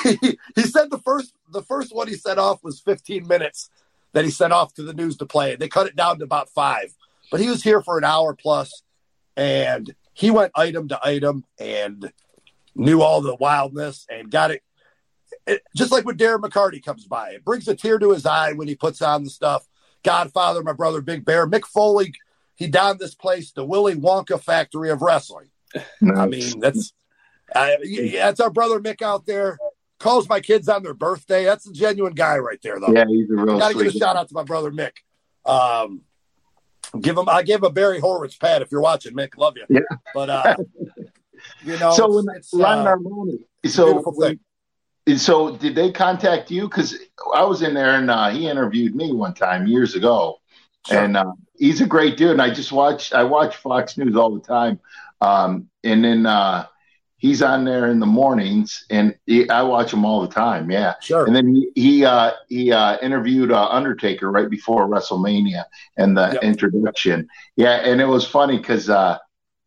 [0.02, 3.70] he, he said the first the first one he set off was 15 minutes
[4.12, 5.56] that he sent off to the news to play.
[5.56, 6.94] They cut it down to about five,
[7.30, 8.82] but he was here for an hour plus,
[9.36, 12.12] and he went item to item and
[12.74, 14.62] knew all the wildness and got it.
[15.46, 18.52] it just like when Darren McCarty comes by, it brings a tear to his eye
[18.52, 19.66] when he puts on the stuff.
[20.02, 22.14] Godfather, my brother, Big Bear, Mick Foley,
[22.54, 25.50] he donned this place, the Willy Wonka factory of wrestling.
[26.00, 26.18] Nice.
[26.18, 26.92] I mean, that's
[27.54, 29.58] uh, yeah, that's our brother Mick out there
[30.00, 31.44] calls my kids on their birthday.
[31.44, 32.92] That's a genuine guy right there, though.
[32.92, 33.58] Yeah, he's a real.
[33.58, 34.92] Got to give a shout out to my brother Mick.
[35.46, 36.00] Um,
[37.00, 37.28] give him.
[37.28, 39.36] I give a Barry Horowitz pat if you're watching, Mick.
[39.36, 39.66] Love you.
[39.68, 39.96] Yeah.
[40.12, 40.56] But uh,
[41.64, 43.44] you know, so when it's, Ryan uh, Ermanni.
[43.66, 44.40] So when,
[45.16, 46.62] so did they contact you?
[46.62, 46.98] Because
[47.32, 50.38] I was in there and uh, he interviewed me one time years ago,
[50.88, 50.98] sure.
[50.98, 52.32] and uh, he's a great dude.
[52.32, 53.12] And I just watch.
[53.12, 54.80] I watch Fox News all the time.
[55.22, 56.64] Um, and then uh,
[57.20, 60.70] he's on there in the mornings, and he, I watch him all the time.
[60.70, 61.26] Yeah, sure.
[61.26, 65.64] And then he he uh, he uh, interviewed uh, Undertaker right before WrestleMania
[65.96, 66.42] and the yep.
[66.42, 67.28] introduction.
[67.54, 69.18] Yeah, and it was funny because uh,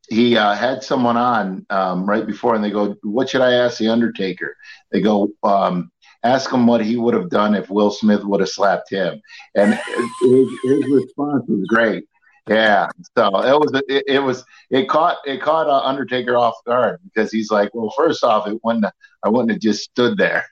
[0.10, 3.78] he uh, had someone on um, right before, and they go, "What should I ask
[3.78, 4.58] the Undertaker?"
[4.92, 5.30] They go.
[5.44, 5.92] Um,
[6.26, 9.22] ask him what he would have done if Will Smith would have slapped him,
[9.56, 12.06] and his, his response was great.
[12.48, 17.00] Yeah, so it was it, it was it caught it caught uh, Undertaker off guard
[17.06, 18.86] because he's like, well, first off, it wouldn't
[19.24, 20.46] I wouldn't have just stood there.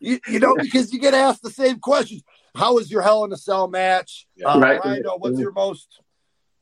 [0.00, 2.22] you, you, know, because you get asked the same questions.
[2.56, 4.26] How was your Hell in a Cell match?
[4.36, 4.48] Yeah.
[4.48, 4.80] Uh, right.
[4.84, 6.00] Rhino, what's your most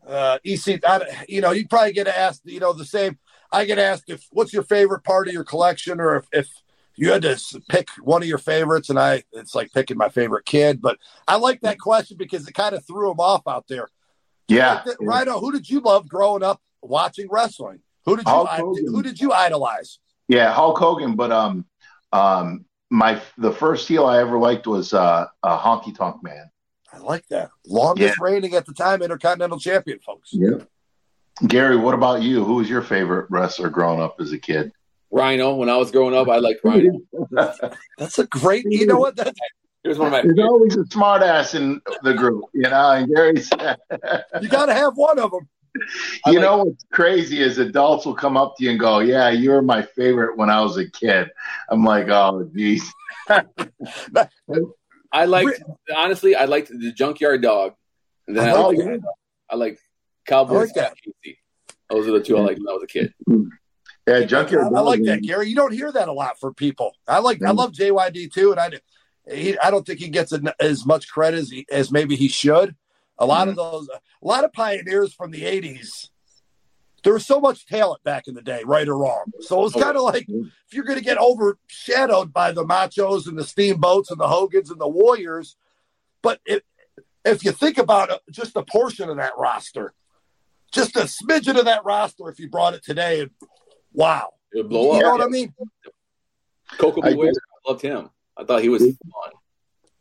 [0.07, 3.19] uh, EC, I, you know, you probably get asked, you know, the same.
[3.53, 6.49] I get asked if what's your favorite part of your collection, or if, if
[6.97, 10.47] you had to pick one of your favorites, and I, it's like picking my favorite
[10.47, 10.81] kid.
[10.81, 13.89] But I like that question because it kind of threw him off out there.
[14.49, 15.29] Yeah, like right.
[15.29, 17.81] Who did you love growing up watching wrestling?
[18.05, 19.99] Who did you who did you idolize?
[20.29, 21.17] Yeah, Hulk Hogan.
[21.17, 21.67] But um,
[22.13, 26.51] um, my the first heel I ever liked was uh, a Honky Tonk Man.
[26.93, 27.51] I like that.
[27.67, 28.25] Longest yeah.
[28.25, 30.31] reigning at the time Intercontinental Champion, folks.
[30.33, 30.59] Yeah.
[31.47, 32.45] Gary, what about you?
[32.45, 34.73] Who was your favorite wrestler growing up as a kid?
[35.11, 35.55] Rhino.
[35.55, 37.01] When I was growing up, I liked Rhino.
[37.99, 38.65] That's a great.
[38.69, 39.17] You know what?
[39.17, 39.39] That's
[39.87, 40.23] he was one of my.
[40.23, 42.91] There's always a smartass in the group, you know.
[42.91, 43.49] And Gary's.
[44.41, 45.49] you got to have one of them.
[46.27, 49.29] You like, know what's crazy is adults will come up to you and go, "Yeah,
[49.31, 51.31] you were my favorite when I was a kid."
[51.69, 52.93] I'm like, "Oh, geez."
[55.13, 55.63] I liked
[55.95, 57.75] honestly, I liked the Junkyard Dog,
[58.27, 59.05] and then I, oh, I liked,
[59.51, 59.81] I liked
[60.27, 60.73] Cowboys.
[60.77, 61.39] I like Casey.
[61.91, 63.15] Those are the two I liked when I was a kid.
[64.09, 64.73] Yeah, Junkyard.
[64.75, 65.49] I, I like that, Gary.
[65.49, 66.93] You don't hear that a lot for people.
[67.07, 67.57] I like, I mm.
[67.57, 68.71] love JYD too, and I,
[69.31, 72.77] he, I don't think he gets as much credit as he, as maybe he should.
[73.19, 73.59] A lot mm-hmm.
[73.59, 76.09] of those, a lot of pioneers from the '80s.
[77.03, 79.27] There was so much talent back in the day, right or wrong.
[79.41, 83.39] So it's kind of like if you're going to get overshadowed by the Machos and
[83.39, 85.57] the Steamboats and the Hogans and the Warriors,
[86.21, 86.65] but it,
[87.25, 89.95] if you think about it, just a portion of that roster,
[90.73, 93.31] just a smidgen of that roster, if you brought it today, and
[93.93, 94.97] wow, it would blow up.
[94.97, 95.55] You know what I mean?
[96.79, 97.09] Koko B.
[97.09, 98.11] I loved him.
[98.37, 99.33] I thought he was fun.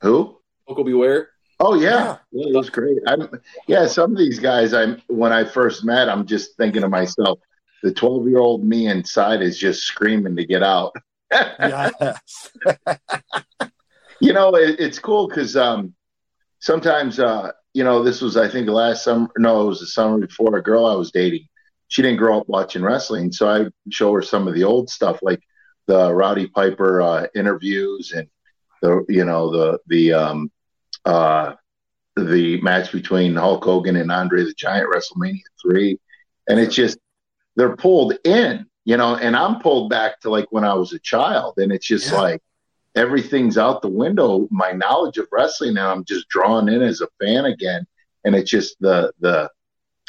[0.02, 0.38] Who?
[0.68, 0.94] Koko B.
[0.94, 1.30] Ware.
[1.60, 2.98] Oh yeah, yeah, it was great.
[3.08, 3.30] I'm
[3.68, 3.88] yeah.
[3.88, 7.40] Some of these guys, I'm when I first met, I'm just thinking to myself,
[7.82, 10.94] the 12 year old me inside is just screaming to get out.
[11.32, 12.52] yes.
[14.20, 15.94] you know, it, it's cool because um,
[16.60, 19.30] sometimes, uh, you know, this was I think last summer.
[19.38, 20.58] No, it was the summer before.
[20.58, 21.48] A girl I was dating,
[21.88, 25.20] she didn't grow up watching wrestling, so I show her some of the old stuff,
[25.22, 25.42] like
[25.88, 28.28] the Rowdy Piper uh, interviews and
[28.82, 30.52] the you know the the um,
[31.06, 31.54] uh,
[32.16, 36.00] the match between Hulk Hogan and Andre the Giant WrestleMania three,
[36.48, 36.98] and it's just
[37.56, 41.00] they're pulled in, you know, and I'm pulled back to like when I was a
[41.00, 42.20] child, and it's just yeah.
[42.20, 42.42] like
[42.96, 44.48] everything's out the window.
[44.52, 47.86] My knowledge of wrestling now, I'm just drawn in as a fan again,
[48.24, 49.50] and it's just the the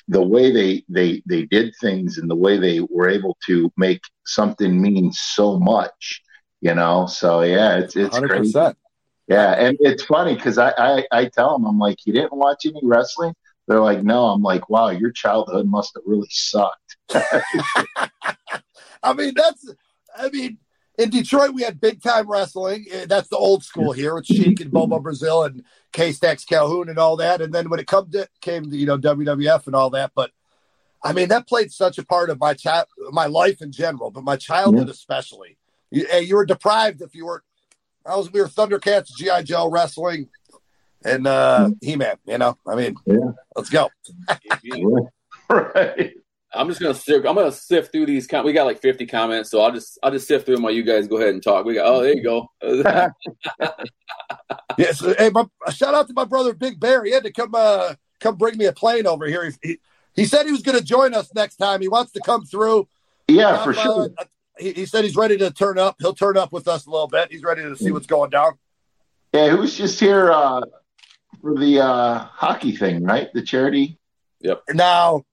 [0.09, 4.03] the way they they they did things and the way they were able to make
[4.25, 6.23] something mean so much,
[6.61, 7.07] you know.
[7.07, 8.29] So yeah, it's it's 100%.
[8.29, 8.61] crazy.
[9.29, 12.65] Yeah, and it's funny because I, I I tell them I'm like, you didn't watch
[12.65, 13.35] any wrestling?
[13.67, 14.27] They're like, no.
[14.27, 16.97] I'm like, wow, your childhood must have really sucked.
[19.03, 19.75] I mean, that's.
[20.17, 20.59] I mean,
[20.99, 22.87] in Detroit, we had big time wrestling.
[22.91, 25.63] Eh, that's the old school here with Sheik and Bobo Brazil and
[25.95, 27.41] Haystacks Calhoun and all that.
[27.41, 30.31] And then when it come to came to you know WWF and all that, but
[31.03, 34.25] I mean that played such a part of my child, my life in general, but
[34.25, 34.93] my childhood yeah.
[34.93, 35.59] especially.
[35.91, 37.43] You, eh, you were deprived if you were
[38.07, 40.29] I was we were Thundercats, GI Joe wrestling,
[41.05, 42.17] and uh, He Man.
[42.27, 43.33] You know, I mean, yeah.
[43.55, 43.91] let's go.
[45.51, 46.15] right.
[46.57, 47.27] I'm just gonna sift.
[47.27, 48.27] I'm gonna sift through these.
[48.27, 50.73] Com- we got like 50 comments, so I'll just I'll just sift through them while
[50.73, 51.65] you guys go ahead and talk.
[51.65, 51.87] We got.
[51.87, 52.51] Oh, there you go.
[54.79, 55.01] yes.
[55.01, 57.05] Hey, my, shout out to my brother Big Bear.
[57.05, 59.45] He had to come uh come bring me a plane over here.
[59.45, 59.79] He he,
[60.15, 61.83] he said he was going to join us next time.
[61.83, 62.89] He wants to come through.
[63.29, 64.09] Yeah, for uh, sure
[64.59, 65.97] he, he said he's ready to turn up.
[66.01, 67.31] He'll turn up with us a little bit.
[67.31, 68.59] He's ready to see what's going down.
[69.33, 70.63] Yeah, he was just here uh,
[71.41, 73.29] for the uh, hockey thing, right?
[73.33, 73.99] The charity.
[74.41, 74.63] Yep.
[74.75, 75.25] Now,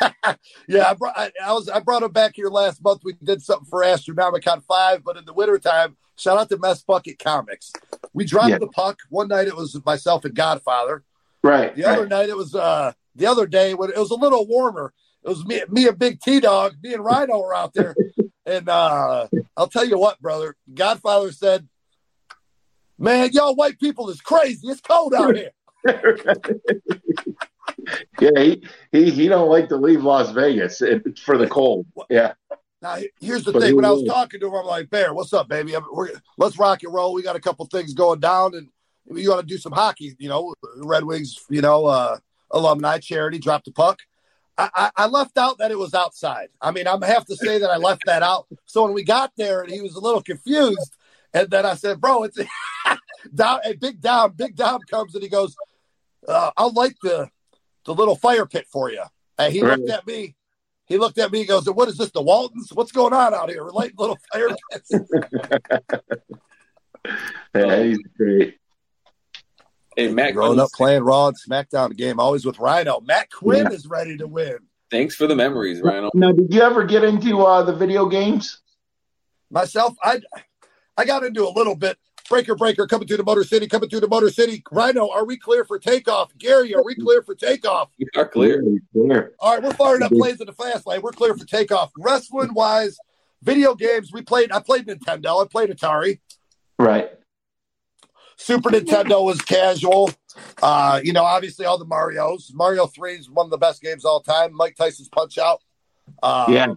[0.68, 3.02] yeah, I, brought, I, I, was I brought him back here last month.
[3.04, 7.18] We did something for Astronomicon Five, but in the wintertime, shout out to Mess Bucket
[7.18, 7.72] Comics.
[8.12, 8.58] We dropped yeah.
[8.58, 8.98] the puck.
[9.10, 11.04] One night it was myself and Godfather.
[11.42, 11.74] Right.
[11.74, 11.98] The right.
[11.98, 14.92] other night it was uh the other day when it was a little warmer
[15.26, 17.96] it was me, me and Big T Dog, me and Rhino were out there.
[18.46, 21.68] and uh, I'll tell you what, brother, Godfather said,
[22.96, 24.68] Man, y'all white people is crazy.
[24.68, 25.50] It's cold out here.
[28.34, 30.82] Yeah, he, he he don't like to leave Las Vegas
[31.22, 31.86] for the cold.
[32.10, 32.32] Yeah.
[32.82, 33.76] Now here's the but thing.
[33.76, 35.74] When I was talking to him, I'm like, "Bear, what's up, baby?
[36.38, 37.14] let's rock and roll.
[37.14, 38.68] We got a couple things going down, and
[39.06, 40.14] you got to do some hockey.
[40.18, 41.36] You know, Red Wings.
[41.48, 42.18] You know, uh,
[42.50, 43.38] alumni charity.
[43.38, 44.00] Drop the puck.
[44.58, 46.48] I, I, left out that it was outside.
[46.62, 48.46] I mean, I'm have to say that I left that out.
[48.64, 50.96] So when we got there and he was a little confused,
[51.34, 52.38] and then I said, "Bro, it's
[53.34, 55.56] down." A big down, big down comes and he goes,
[56.26, 57.28] uh, "I'll light the
[57.86, 59.02] the little fire pit for you."
[59.38, 59.78] And he right.
[59.78, 60.36] looked at me.
[60.86, 61.38] He looked at me.
[61.40, 62.10] He goes, "What is this?
[62.10, 62.70] The Waltons?
[62.72, 63.64] What's going on out here?
[63.64, 64.92] We're lighting little fire pits."
[67.54, 68.58] yeah, he's great.
[69.96, 73.00] Hey, Matt growing up playing Raw and SmackDown game, always with Rhino.
[73.00, 73.72] Matt Quinn yeah.
[73.72, 74.58] is ready to win.
[74.90, 76.10] Thanks for the memories, Rhino.
[76.12, 78.60] Now, did you ever get into uh, the video games?
[79.50, 80.20] Myself, I
[80.96, 81.98] I got into a little bit.
[82.28, 84.62] Breaker, breaker, coming through the Motor City, coming through the Motor City.
[84.72, 86.36] Rhino, are we clear for takeoff?
[86.38, 87.90] Gary, are we clear for takeoff?
[87.98, 88.62] We are clear.
[88.92, 89.34] clear.
[89.38, 91.02] All right, we're firing up plays in the fast lane.
[91.02, 91.92] We're clear for takeoff.
[91.96, 92.98] Wrestling wise,
[93.42, 94.50] video games, we played.
[94.52, 95.44] I played Nintendo.
[95.44, 96.20] I played Atari.
[96.78, 97.10] Right.
[98.36, 100.10] Super Nintendo was casual.
[100.62, 102.52] Uh, you know, obviously all the Mario's.
[102.54, 104.54] Mario 3 is one of the best games all time.
[104.54, 105.62] Mike Tyson's Punch Out.
[106.22, 106.74] Um, yeah.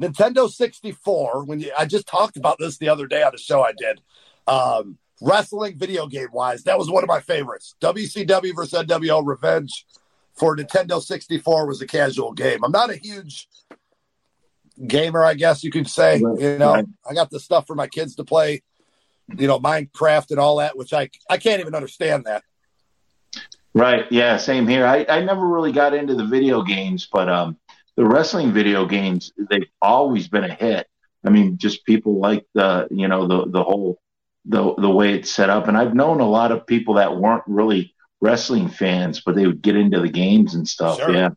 [0.00, 3.62] Nintendo 64, when you, I just talked about this the other day on a show
[3.62, 4.00] I did.
[4.46, 7.74] Um, wrestling video game wise, that was one of my favorites.
[7.80, 9.86] WCW versus NWO Revenge
[10.34, 12.62] for Nintendo 64 was a casual game.
[12.62, 13.48] I'm not a huge
[14.86, 16.18] gamer, I guess you could say.
[16.18, 18.62] You know, I got the stuff for my kids to play,
[19.36, 22.42] you know, Minecraft and all that, which I I can't even understand that.
[23.72, 24.10] Right.
[24.10, 24.36] Yeah.
[24.38, 24.86] Same here.
[24.86, 27.58] I, I never really got into the video games, but um,
[27.96, 30.86] the wrestling video games they've always been a hit.
[31.24, 33.98] I mean, just people like the you know the the whole
[34.44, 37.42] the the way it's set up, and I've known a lot of people that weren't
[37.46, 40.98] really wrestling fans, but they would get into the games and stuff.
[40.98, 41.12] Sure.
[41.12, 41.30] Yeah.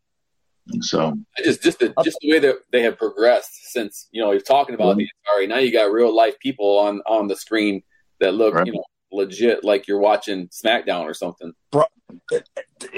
[0.81, 4.41] So just just the just the way that they have progressed since you know you're
[4.41, 5.07] talking about mm-hmm.
[5.37, 5.47] the Atari.
[5.47, 7.81] Now you got real life people on on the screen
[8.19, 8.67] that look right.
[8.67, 11.53] you know legit like you're watching SmackDown or something.
[11.71, 11.85] Bro,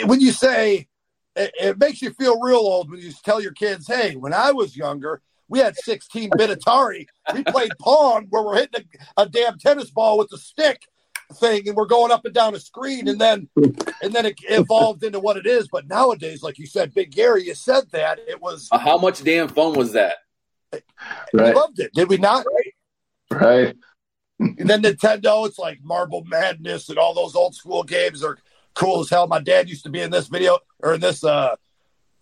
[0.05, 0.87] when you say
[1.35, 4.51] it, it, makes you feel real old when you tell your kids, "Hey, when I
[4.51, 7.05] was younger, we had 16-bit Atari.
[7.33, 8.85] We played Pong, where we're hitting
[9.17, 10.81] a, a damn tennis ball with a stick."
[11.33, 13.47] thing and we're going up and down a screen and then
[14.01, 17.43] and then it evolved into what it is but nowadays like you said big gary
[17.43, 20.17] you said that it was uh, how much damn fun was that
[20.71, 20.83] right.
[21.33, 22.45] we loved it did we not
[23.31, 23.75] right, right.
[24.39, 28.37] and then nintendo it's like marble madness and all those old school games are
[28.81, 31.55] cool as hell my dad used to be in this video or in this uh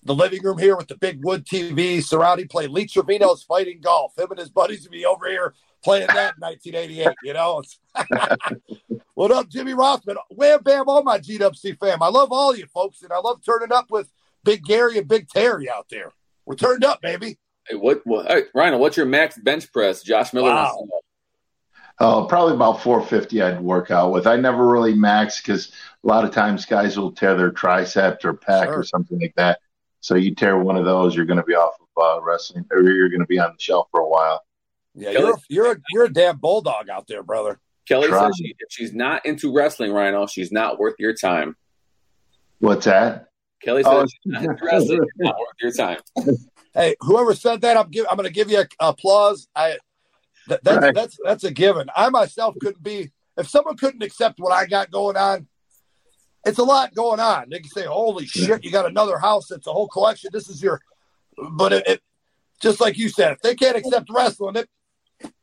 [0.03, 4.17] the living room here with the big wood TV surrounding play Lee Trevino's fighting golf.
[4.17, 7.07] Him and his buddies would be over here playing that in 1988.
[7.23, 7.61] You know,
[9.13, 10.15] what up, Jimmy Rothman?
[10.29, 12.01] Wham bam, all my GWC fam.
[12.01, 14.09] I love all you folks, and I love turning up with
[14.45, 16.11] Big Gary and Big Terry out there.
[16.45, 17.37] We're turned up, baby.
[17.67, 18.79] Hey, what, what hey, Ryan?
[18.79, 20.01] What's your max bench press?
[20.01, 20.51] Josh Miller.
[20.51, 20.87] Wow.
[22.01, 24.25] Oh, probably about 450 I'd work out with.
[24.25, 25.71] I never really max because
[26.03, 28.79] a lot of times guys will tear their tricep or pec sure.
[28.79, 29.59] or something like that.
[29.99, 32.81] So you tear one of those, you're going to be off of uh, wrestling, or
[32.81, 34.41] you're going to be on the shelf for a while.
[34.95, 37.59] Yeah, Kelly, you're a, you're a, you're a damn bulldog out there, brother.
[37.85, 38.27] Kelly Try.
[38.27, 41.57] says she, if she's not into wrestling, Rhino, she's not worth your time.
[42.59, 43.27] What's that?
[43.61, 44.05] Kelly says oh.
[44.05, 45.99] she's not into wrestling, not worth your time.
[46.75, 49.47] Hey, whoever said that, I'm give, I'm going to give you a, applause.
[49.55, 49.79] I
[50.49, 50.95] that, that's right.
[50.95, 51.89] that's that's a given.
[51.95, 55.47] I myself couldn't be if someone couldn't accept what I got going on.
[56.45, 57.49] It's a lot going on.
[57.49, 59.51] They can say, "Holy shit, you got another house.
[59.51, 60.29] It's a whole collection.
[60.31, 60.81] This is your,"
[61.51, 62.01] but it, it
[62.61, 64.69] just like you said, if they can't accept wrestling, it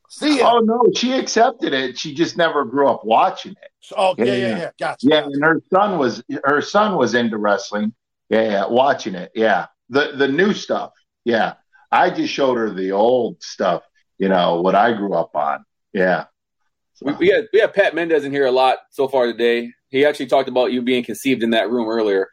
[0.09, 0.53] See ya.
[0.53, 1.99] Oh no, she accepted it.
[1.99, 3.71] She just never grew up watching it.
[3.97, 4.59] Oh yeah, yeah, yeah.
[4.59, 4.71] yeah.
[4.79, 5.07] Gotcha.
[5.09, 7.93] Yeah, and her son was her son was into wrestling.
[8.29, 9.33] Yeah, yeah, watching it.
[9.35, 10.93] Yeah, the the new stuff.
[11.25, 11.55] Yeah,
[11.91, 13.83] I just showed her the old stuff.
[14.19, 15.65] You know what I grew up on.
[15.93, 16.27] Yeah.
[17.03, 19.73] We, we had we have Pat Mendez in here a lot so far today.
[19.89, 22.29] He actually talked about you being conceived in that room earlier.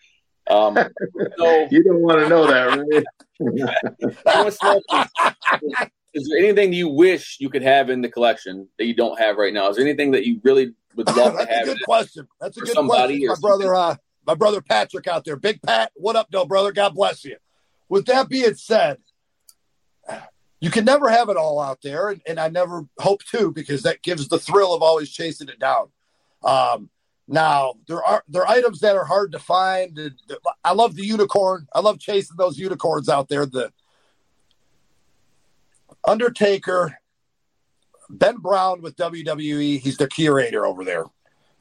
[0.49, 0.75] Um,
[1.37, 3.03] so, you don't want to know that, right?
[6.13, 9.37] is there anything you wish you could have in the collection that you don't have
[9.37, 9.69] right now?
[9.69, 11.47] Is there anything that you really would love to have?
[11.47, 12.27] That's a good question.
[12.39, 13.27] That's a good question.
[13.27, 15.91] My brother, uh, my brother Patrick out there, Big Pat.
[15.95, 16.71] What up, no brother?
[16.71, 17.37] God bless you.
[17.89, 18.97] With that being said,
[20.63, 23.83] you can never have it all out there, and, and I never hope to because
[23.83, 25.89] that gives the thrill of always chasing it down.
[26.41, 26.89] Um,
[27.27, 29.99] now there are there are items that are hard to find.
[30.63, 31.67] I love the unicorn.
[31.73, 33.45] I love chasing those unicorns out there.
[33.45, 33.73] The
[36.07, 36.97] Undertaker,
[38.09, 39.81] Ben Brown with WWE.
[39.81, 41.03] He's the curator over there.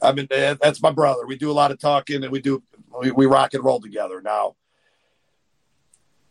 [0.01, 1.27] I mean, that's my brother.
[1.27, 2.63] We do a lot of talking and we do
[3.01, 4.23] we, we rock and roll together.
[4.23, 4.55] Now,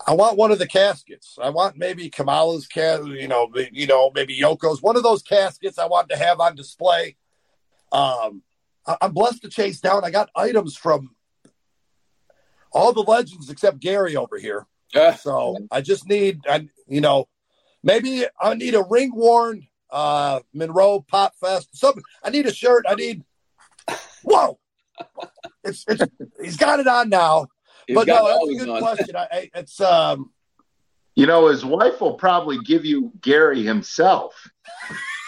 [0.07, 1.37] I want one of the caskets.
[1.41, 3.19] I want maybe Kamala's casket.
[3.19, 4.81] You know, you know, maybe Yoko's.
[4.81, 7.15] One of those caskets I want to have on display.
[7.91, 8.41] Um,
[9.01, 10.03] I'm blessed to chase down.
[10.03, 11.15] I got items from
[12.71, 14.65] all the legends except Gary over here.
[15.17, 17.27] so I just need, I, you know,
[17.83, 21.75] Maybe I need a ring worn uh, Monroe Pop Fest.
[21.75, 22.03] Something.
[22.23, 22.85] I need a shirt.
[22.87, 23.23] I need.
[24.23, 24.59] Whoa!
[25.63, 26.03] It's, it's
[26.41, 27.47] he's got it on now.
[27.91, 28.79] He's but no, that's a good on.
[28.81, 29.15] question.
[29.15, 30.31] I, it's um.
[31.15, 34.49] You know, his wife will probably give you Gary himself.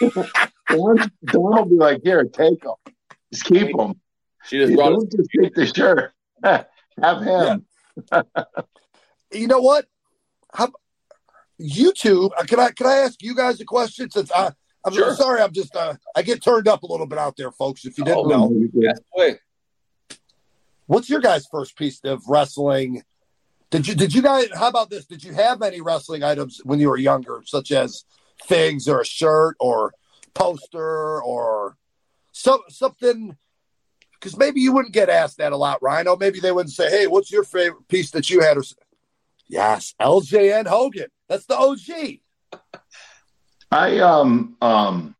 [0.00, 2.72] Don will be like, "Here, take him.
[3.32, 4.00] Just keep him."
[4.46, 6.12] She just brought Don't just take the shirt.
[6.44, 7.66] Have him.
[8.12, 8.22] Yeah.
[9.32, 9.86] you know what?
[10.52, 10.70] How,
[11.60, 12.30] YouTube.
[12.38, 14.10] uh, Can I can I ask you guys a question?
[14.10, 14.52] Since I,
[14.84, 15.14] I'm Sure.
[15.14, 17.84] sorry, I'm just uh, I get turned up a little bit out there, folks.
[17.84, 19.38] If you didn't Oh, know, That's the way.
[20.86, 23.02] What's your guys' first piece of wrestling?
[23.70, 24.48] Did you did you guys?
[24.54, 25.06] How about this?
[25.06, 28.04] Did you have any wrestling items when you were younger, such as
[28.44, 29.92] things or a shirt or
[30.34, 31.76] poster or
[32.32, 33.36] some something?
[34.12, 36.16] Because maybe you wouldn't get asked that a lot, Rhino.
[36.16, 38.62] Maybe they wouldn't say, "Hey, what's your favorite piece that you had?" Or
[39.48, 41.08] yes, LJN Hogan.
[41.28, 42.20] That's the OG.
[43.72, 45.16] I um um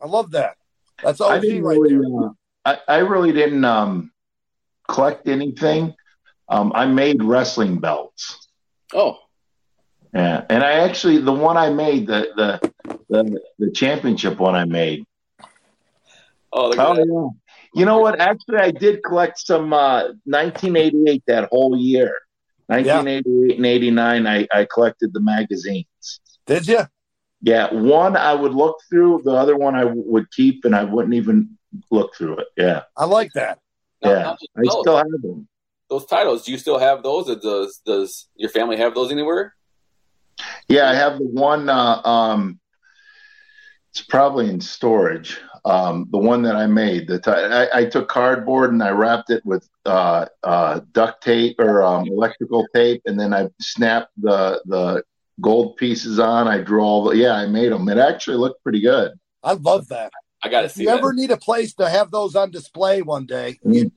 [0.00, 0.56] I love that.
[1.02, 2.30] That's I OG didn't right really there.
[2.64, 4.12] uh, I, I really didn't um
[4.88, 5.94] collect anything.
[6.48, 8.48] Um, I made wrestling belts.
[8.94, 9.18] Oh,
[10.14, 12.72] Yeah, and I actually the one I made the the
[13.08, 15.04] the, the championship one I made.
[16.52, 17.28] oh, Oh yeah.
[17.74, 18.20] You know what?
[18.20, 22.14] Actually, I did collect some uh, 1988 that whole year.
[22.68, 26.20] 1988 and 89, I, I collected the magazines.
[26.46, 26.80] Did you?
[27.42, 30.82] Yeah, one I would look through, the other one I w- would keep, and I
[30.84, 31.58] wouldn't even
[31.90, 32.46] look through it.
[32.56, 33.58] Yeah, I like that.
[34.06, 34.22] Now- yeah.
[34.22, 35.48] now just I those, still have them.
[35.90, 36.44] those titles.
[36.44, 37.28] Do you still have those?
[37.28, 39.54] Or does does your family have those anywhere?
[40.68, 41.68] Yeah, I have the one.
[41.68, 42.60] Uh, um,
[43.90, 45.38] it's probably in storage.
[45.64, 47.08] Um, the one that I made.
[47.08, 51.58] The t- I, I took cardboard and I wrapped it with uh, uh, duct tape
[51.58, 55.02] or um, electrical tape, and then I snapped the the
[55.40, 56.46] gold pieces on.
[56.46, 57.16] I drew all the.
[57.16, 57.88] Yeah, I made them.
[57.88, 59.12] It actually looked pretty good.
[59.42, 60.12] I love that.
[60.46, 60.98] I got to if see you that.
[60.98, 63.74] ever need a place to have those on display one day, Mm.
[63.74, 63.90] you,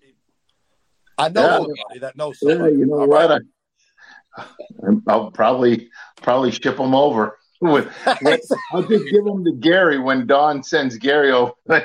[1.17, 1.57] I know Yeah.
[1.57, 3.29] somebody that knows Yeah, you know All what?
[3.29, 3.41] right.
[4.37, 4.45] I,
[5.07, 5.89] I'll probably
[6.21, 7.37] probably ship them over.
[7.61, 7.87] With,
[8.71, 11.53] I'll just give them to Gary when Dawn sends Gary over.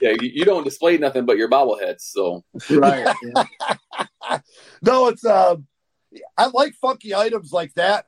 [0.00, 2.00] Yeah, you, you don't display nothing but your bobbleheads.
[2.00, 3.06] So right.
[4.82, 5.66] no, it's um,
[6.36, 8.06] I like funky items like that,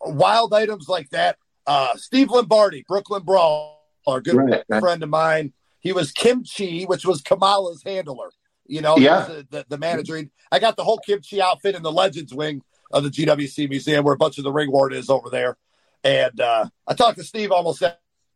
[0.00, 1.36] wild items like that.
[1.66, 3.75] Uh, Steve Lombardi, Brooklyn Brawl,
[4.06, 4.64] a good right.
[4.80, 5.52] friend of mine.
[5.80, 8.30] He was Kim Chee, which was Kamala's handler.
[8.66, 9.26] You know, Yeah.
[9.26, 10.20] the, the, the manager.
[10.50, 14.04] I got the whole Kim Chee outfit in the Legends wing of the GWC Museum,
[14.04, 15.56] where a bunch of the ring ward is over there.
[16.04, 17.82] And uh, I talk to Steve almost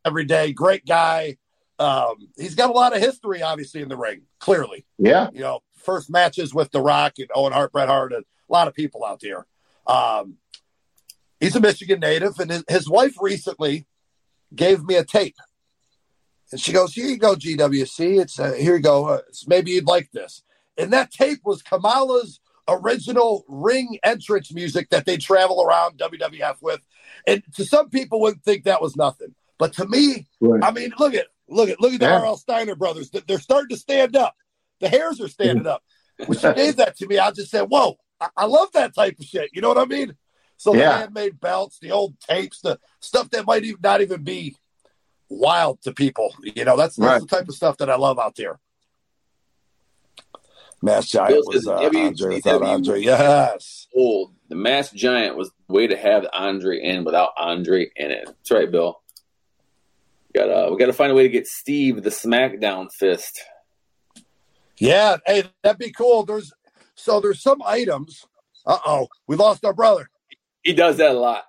[0.04, 0.52] every day.
[0.52, 1.36] Great guy.
[1.78, 4.22] Um, he's got a lot of history, obviously, in the ring.
[4.38, 5.28] Clearly, Yeah.
[5.32, 8.68] you know, first matches with The Rock and Owen Hart, Bret Hart, and a lot
[8.68, 9.46] of people out there.
[9.86, 10.36] Um,
[11.40, 13.86] he's a Michigan native, and his, his wife recently
[14.54, 15.36] gave me a tape.
[16.52, 18.20] And she goes, Here you go, GWC.
[18.20, 19.06] It's uh, here you go.
[19.08, 20.42] Uh, maybe you'd like this.
[20.76, 26.80] And that tape was Kamala's original ring entrance music that they travel around WWF with.
[27.26, 29.34] And to some people wouldn't think that was nothing.
[29.58, 30.62] But to me, Right.
[30.64, 32.18] I mean, look at look at look at the Yeah.
[32.20, 32.36] R.L.
[32.36, 33.10] Steiner brothers.
[33.10, 34.34] They're starting to stand up.
[34.80, 35.82] The hairs are standing up.
[36.26, 39.18] When she gave that to me, I just said, "Whoa, I, I love that type
[39.18, 40.16] of shit." You know what I mean?
[40.56, 40.98] So the Yeah.
[40.98, 44.56] handmade belts, the old tapes, the stuff that might even not even be
[45.30, 46.34] wild to people.
[46.42, 47.20] You know, that's, that's Right.
[47.20, 48.60] the type of stuff that I love out there.
[50.82, 53.00] Masked Giant was uh, "W- Andre without Andre.
[53.02, 53.86] Yes.
[53.94, 54.32] old.
[54.48, 58.24] The Masked Giant was the way to have Andre in without Andre in it.
[58.26, 59.00] That's right, Bill.
[60.34, 63.40] Got to we got to find a way to get Steve the SmackDown fist.
[64.78, 65.18] Yeah.
[65.26, 66.24] Hey, that'd be cool.
[66.24, 66.50] There's
[66.94, 68.24] so there's some items.
[68.64, 70.08] Uh oh, we lost our brother.
[70.62, 71.44] He does that a lot.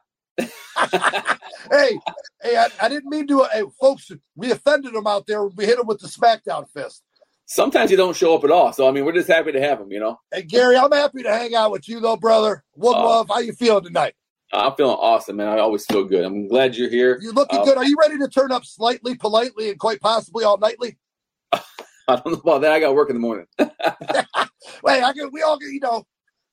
[1.72, 2.00] Hey,
[2.42, 3.44] hey, I, I didn't mean to.
[3.52, 5.46] Hey, folks, we offended him out there.
[5.46, 7.04] We hit him with the SmackDown fist.
[7.46, 8.72] Sometimes he don't show up at all.
[8.74, 9.92] So I mean, we're just happy to have him.
[9.92, 12.64] You know, Hey, Gary, I'm happy to hang out with you, though, brother.
[12.74, 13.28] One Uh, love.
[13.30, 14.14] How you feeling tonight?
[14.54, 15.48] I'm feeling awesome, man.
[15.48, 16.26] I always feel good.
[16.26, 17.18] I'm glad you're here.
[17.22, 17.78] You're looking Uh, good?
[17.78, 20.98] Are you ready to turn up slightly, politely, and quite possibly all nightly?
[21.54, 21.62] I
[22.08, 22.72] don't know about that.
[22.74, 23.46] I got work in the morning.
[23.60, 25.30] Wait, I can.
[25.32, 25.68] We all get.
[25.72, 26.06] You know,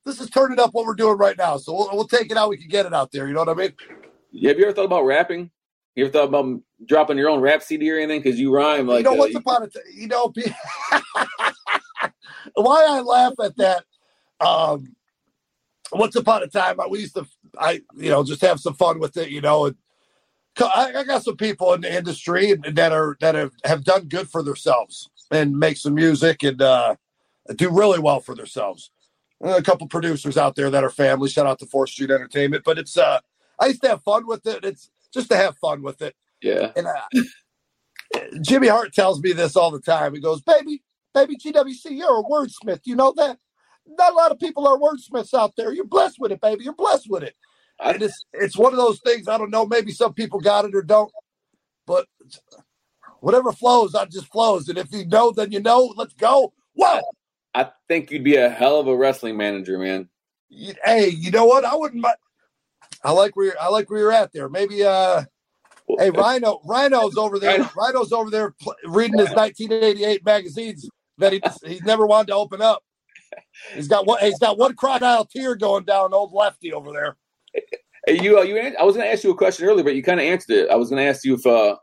[0.08, 1.58] this is turning up what we're doing right now.
[1.58, 2.48] So we'll, we'll take it out.
[2.48, 3.28] We can get it out there.
[3.28, 3.72] You know what I mean?
[4.46, 5.50] Have you ever thought about rapping?
[5.94, 8.22] You ever thought about dropping your own rap CD or anything?
[8.22, 10.32] Because you rhyme like you know, uh, once upon a time, you know,
[12.54, 13.84] why I laugh at that.
[14.40, 14.94] Um,
[15.92, 17.26] once upon a time, I we used to,
[17.58, 19.66] I you know, just have some fun with it, you know.
[19.66, 19.76] And
[20.60, 24.04] I, I got some people in the industry and, that are that have, have done
[24.04, 26.94] good for themselves and make some music and uh,
[27.56, 28.90] do really well for themselves.
[29.40, 31.28] A couple producers out there that are family.
[31.28, 32.64] Shout out to Fourth Street Entertainment.
[32.64, 33.20] But it's uh,
[33.60, 34.64] I used to have fun with it.
[34.64, 36.16] It's just to have fun with it.
[36.42, 36.72] yeah.
[36.76, 37.22] And uh,
[38.42, 40.14] Jimmy Hart tells me this all the time.
[40.14, 40.82] He goes, "Baby,
[41.14, 42.80] baby, GWC, you're a wordsmith.
[42.84, 43.38] You know that?
[43.86, 45.72] Not a lot of people are wordsmiths out there.
[45.72, 46.64] You're blessed with it, baby.
[46.64, 47.34] You're blessed with it."
[47.80, 49.28] I- And it's it's one of those things.
[49.28, 49.66] I don't know.
[49.66, 51.12] Maybe some people got it or don't.
[51.86, 52.06] But
[53.20, 54.68] whatever flows, I just flows.
[54.68, 55.92] And if you know, then you know.
[55.96, 56.52] Let's go.
[56.74, 57.00] Whoa!
[57.54, 60.08] I think you'd be a hell of a wrestling manager, man.
[60.84, 61.64] Hey, you know what?
[61.64, 62.04] I wouldn't.
[63.04, 64.48] I like where you're, I like where you're at there.
[64.48, 65.24] Maybe uh
[65.98, 67.68] Hey, Rhino, Rhino's over there.
[67.76, 72.82] Rhino's over there reading his 1988 magazines that he he's never wanted to open up.
[73.74, 74.20] He's got one.
[74.20, 77.16] He's got one crocodile tear going down old lefty over there.
[78.06, 78.56] Hey, you, uh, you.
[78.58, 80.70] I was going to ask you a question earlier, but you kind of answered it.
[80.70, 81.76] I was going to ask you if, uh,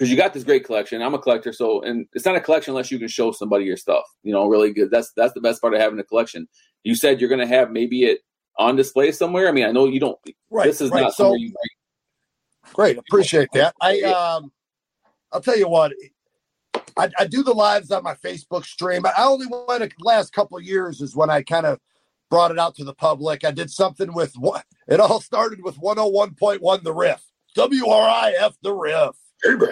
[0.00, 1.02] because you got this great collection.
[1.02, 3.76] I'm a collector, so and it's not a collection unless you can show somebody your
[3.76, 4.04] stuff.
[4.22, 4.90] You know, really good.
[4.90, 6.48] That's that's the best part of having a collection.
[6.84, 8.20] You said you're going to have maybe it
[8.56, 9.46] on display somewhere.
[9.46, 10.18] I mean, I know you don't.
[10.48, 10.64] Right.
[10.64, 11.02] This is right.
[11.02, 11.52] not so, you.
[12.72, 13.74] Great, appreciate that.
[13.82, 14.50] I um,
[15.32, 15.92] I'll tell you what.
[16.96, 19.06] I, I, do the lives on my Facebook stream.
[19.06, 21.78] I only went the last couple of years is when I kind of
[22.30, 23.44] brought it out to the public.
[23.44, 27.22] I did something with what it all started with 101.1 the riff.
[27.56, 29.16] WRIF the riff.
[29.42, 29.66] Baby.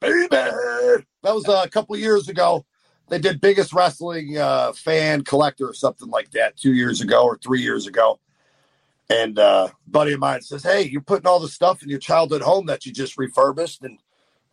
[0.00, 0.28] Baby.
[0.30, 2.64] That was a couple years ago.
[3.08, 7.36] They did biggest wrestling uh, fan collector or something like that two years ago or
[7.38, 8.18] three years ago.
[9.10, 12.42] And uh, buddy of mine says, Hey, you're putting all the stuff in your childhood
[12.42, 13.98] home that you just refurbished and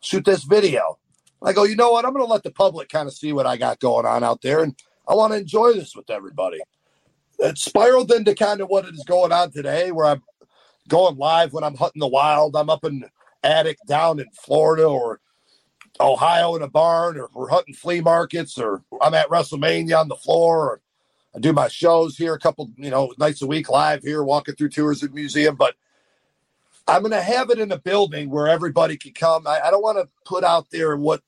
[0.00, 0.98] shoot this video.
[1.42, 2.04] I go, you know what?
[2.04, 4.42] I'm going to let the public kind of see what I got going on out
[4.42, 4.62] there.
[4.62, 4.76] And
[5.08, 6.60] I want to enjoy this with everybody.
[7.38, 10.22] It spiraled into kind of what is going on today, where I'm
[10.88, 12.54] going live when I'm hunting the wild.
[12.54, 13.04] I'm up in
[13.42, 15.20] attic down in Florida or
[16.00, 20.16] Ohio in a barn, or we're hunting flea markets, or I'm at WrestleMania on the
[20.16, 20.80] floor, or
[21.34, 24.54] I do my shows here a couple, you know, nights a week live here, walking
[24.54, 25.56] through tours of the museum.
[25.56, 25.74] But
[26.88, 29.46] I'm going to have it in a building where everybody can come.
[29.46, 31.22] I, I don't want to put out there what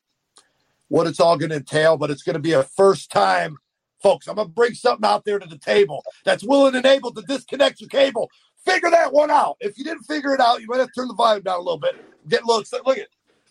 [0.89, 3.57] what it's all going to entail, but it's going to be a first time,
[4.03, 4.29] folks.
[4.29, 7.23] I'm going to bring something out there to the table that's willing and able to
[7.23, 8.31] disconnect your cable.
[8.65, 9.57] Figure that one out.
[9.61, 11.63] If you didn't figure it out, you might have to turn the volume down a
[11.63, 11.97] little bit.
[12.29, 13.09] Get look, look at.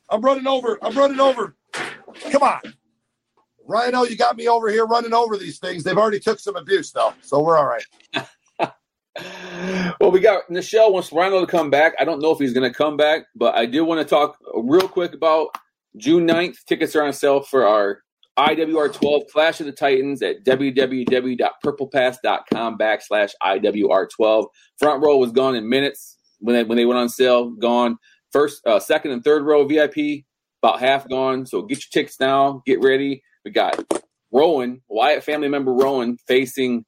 [0.10, 0.80] I'm running over.
[0.82, 1.56] I'm running over.
[2.32, 2.62] Come on.
[3.66, 5.84] Rhino, oh, you got me over here running over these things.
[5.84, 7.86] They've already took some abuse though, so we're all right.
[10.00, 11.94] well, we got Nichelle wants Rhino to come back.
[12.00, 14.38] I don't know if he's going to come back, but I do want to talk
[14.54, 15.50] real quick about
[15.96, 16.66] June 9th.
[16.66, 18.03] Tickets are on sale for our
[18.38, 24.46] IWR 12 Clash of the Titans at www.purplepass.com backslash IWR 12.
[24.80, 27.50] Front row was gone in minutes when they when they went on sale.
[27.52, 27.98] Gone.
[28.32, 30.24] First, uh, second, and third row VIP
[30.64, 31.46] about half gone.
[31.46, 32.64] So get your tickets now.
[32.66, 33.22] Get ready.
[33.46, 33.78] We got
[34.32, 36.84] Rowan, Wyatt family member Rowan, facing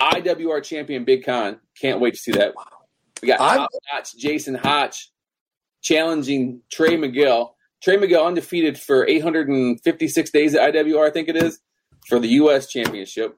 [0.00, 1.60] IWR champion Big Con.
[1.80, 2.54] Can't wait to see that.
[3.22, 5.12] We got Hotch, Jason Hotch
[5.82, 7.54] challenging Trey Miguel.
[7.82, 11.58] Trey Miguel undefeated for 856 days at IWR, I think it is,
[12.08, 12.68] for the U.S.
[12.68, 13.36] Championship.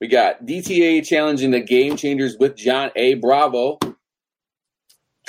[0.00, 3.14] We got DTA challenging the Game Changers with John A.
[3.14, 3.78] Bravo.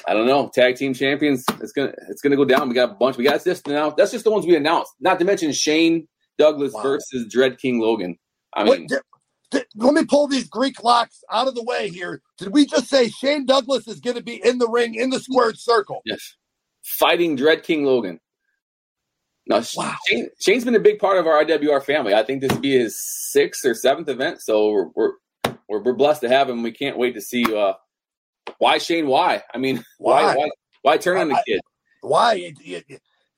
[0.08, 0.50] I don't know.
[0.54, 1.44] Tag team champions.
[1.60, 2.70] It's gonna it's gonna go down.
[2.70, 3.18] We got a bunch.
[3.18, 3.90] We got this now.
[3.92, 4.94] That's just the ones we announced.
[5.00, 6.08] Not to mention Shane
[6.38, 6.84] Douglas wow.
[6.84, 8.18] versus Dread King Logan.
[8.56, 9.02] I mean, did,
[9.52, 12.22] did, let me pull these Greek locks out of the way here.
[12.38, 15.20] Did we just say Shane Douglas is going to be in the ring in the
[15.20, 16.02] squared circle?
[16.06, 16.36] Yes,
[16.84, 18.20] fighting Dread King Logan.
[19.48, 19.96] Now, wow.
[20.08, 22.14] Shane, Shane's been a big part of our IWR family.
[22.14, 22.98] I think this will be his
[23.32, 25.12] sixth or seventh event, so we're we're,
[25.68, 26.64] we're, we're blessed to have him.
[26.64, 27.74] We can't wait to see uh,
[28.60, 29.08] why Shane.
[29.08, 29.42] Why?
[29.54, 30.50] I mean, why why, why,
[30.84, 31.62] why turn on the kid?
[32.02, 32.54] Why?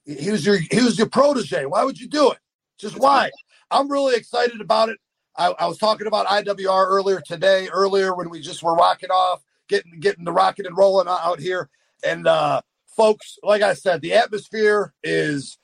[0.05, 1.65] He was your he was your protege.
[1.65, 2.39] Why would you do it?
[2.77, 3.31] Just why?
[3.71, 4.97] I'm really excited about it.
[5.35, 9.43] I, I, was talking about IWR earlier today, earlier when we just were rocking off,
[9.67, 11.69] getting getting the rocking and rolling out here.
[12.05, 12.61] And uh,
[12.95, 15.57] folks, like I said, the atmosphere is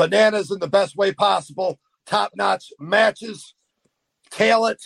[0.00, 1.78] bananas in the best way possible.
[2.06, 3.54] Top notch matches,
[4.30, 4.80] talent,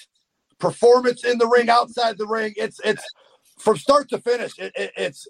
[0.59, 2.53] performance in the ring, outside the ring.
[2.57, 3.05] It's it's
[3.59, 4.59] from start to finish.
[4.59, 5.29] It, it, it's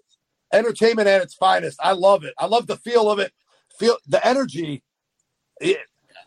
[0.52, 1.78] entertainment at its finest.
[1.82, 2.34] I love it.
[2.38, 3.32] I love the feel of it.
[3.78, 4.82] Feel the energy.
[5.60, 5.78] It,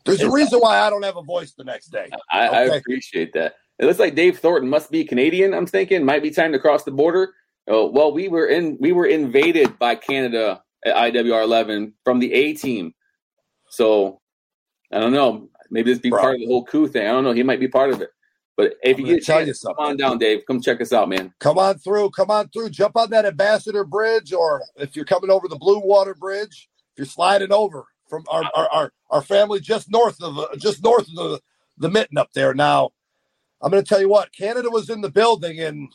[0.05, 2.10] there's a reason why I don't have a voice the next day.
[2.32, 2.58] I, okay?
[2.58, 3.55] I appreciate that.
[3.80, 5.53] It looks like Dave Thornton must be Canadian.
[5.53, 7.34] I'm thinking might be time to cross the border.
[7.68, 12.32] Oh, well, we were in we were invaded by Canada at IWR 11 from the
[12.34, 12.93] A team.
[13.70, 14.22] So
[14.91, 15.49] I don't know.
[15.70, 17.05] Maybe this be part of the whole coup thing.
[17.07, 17.34] I don't know.
[17.34, 18.09] He might be part of it.
[18.55, 20.43] But if I'm you get a chance, come on down, Dave.
[20.47, 21.34] Come check us out, man.
[21.39, 22.09] Come on through.
[22.11, 22.70] Come on through.
[22.70, 26.99] Jump on that Ambassador Bridge, or if you're coming over the Blue Water Bridge, if
[26.99, 31.07] you're sliding over, from our, our, our, our family just north of uh, just north
[31.09, 31.41] of the,
[31.78, 32.53] the mitten up there.
[32.53, 32.89] Now,
[33.61, 35.89] I'm going to tell you what, Canada was in the building and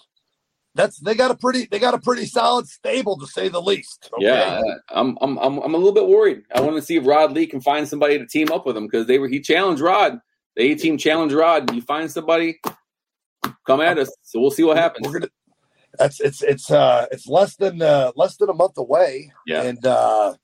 [0.75, 4.09] that's they got a pretty they got a pretty solid stable to say the least.
[4.15, 4.25] Okay?
[4.25, 6.43] Yeah, I'm, I'm I'm I'm a little bit worried.
[6.55, 8.87] I want to see if Rod Lee can find somebody to team up with him
[8.87, 10.19] because they were he challenged Rod.
[10.57, 11.73] The A team challenged Rod.
[11.75, 12.61] You find somebody,
[13.67, 14.15] come at us.
[14.23, 15.07] So we'll see what happens.
[15.07, 15.31] We're gonna.
[15.99, 19.31] That's it's it's uh it's less than uh less than a month away.
[19.47, 20.35] Yeah, and uh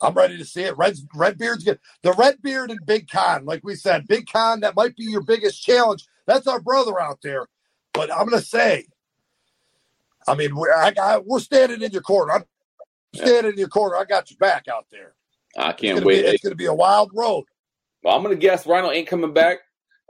[0.00, 0.76] I'm ready to see it.
[0.78, 1.78] Red Redbeard's good.
[2.02, 5.62] The Redbeard and Big Con, like we said, Big Con, that might be your biggest
[5.62, 6.06] challenge.
[6.26, 7.46] That's our brother out there.
[7.92, 8.86] But I'm gonna say,
[10.28, 12.32] I mean, we're, I, I, we're standing in your corner.
[12.32, 12.44] I'm
[13.14, 13.96] standing in your corner.
[13.96, 15.14] I got your back out there.
[15.56, 16.22] I can't wait.
[16.22, 17.44] Be, it's gonna be a wild road.
[18.02, 19.58] Well, I'm gonna guess Rhino ain't coming back.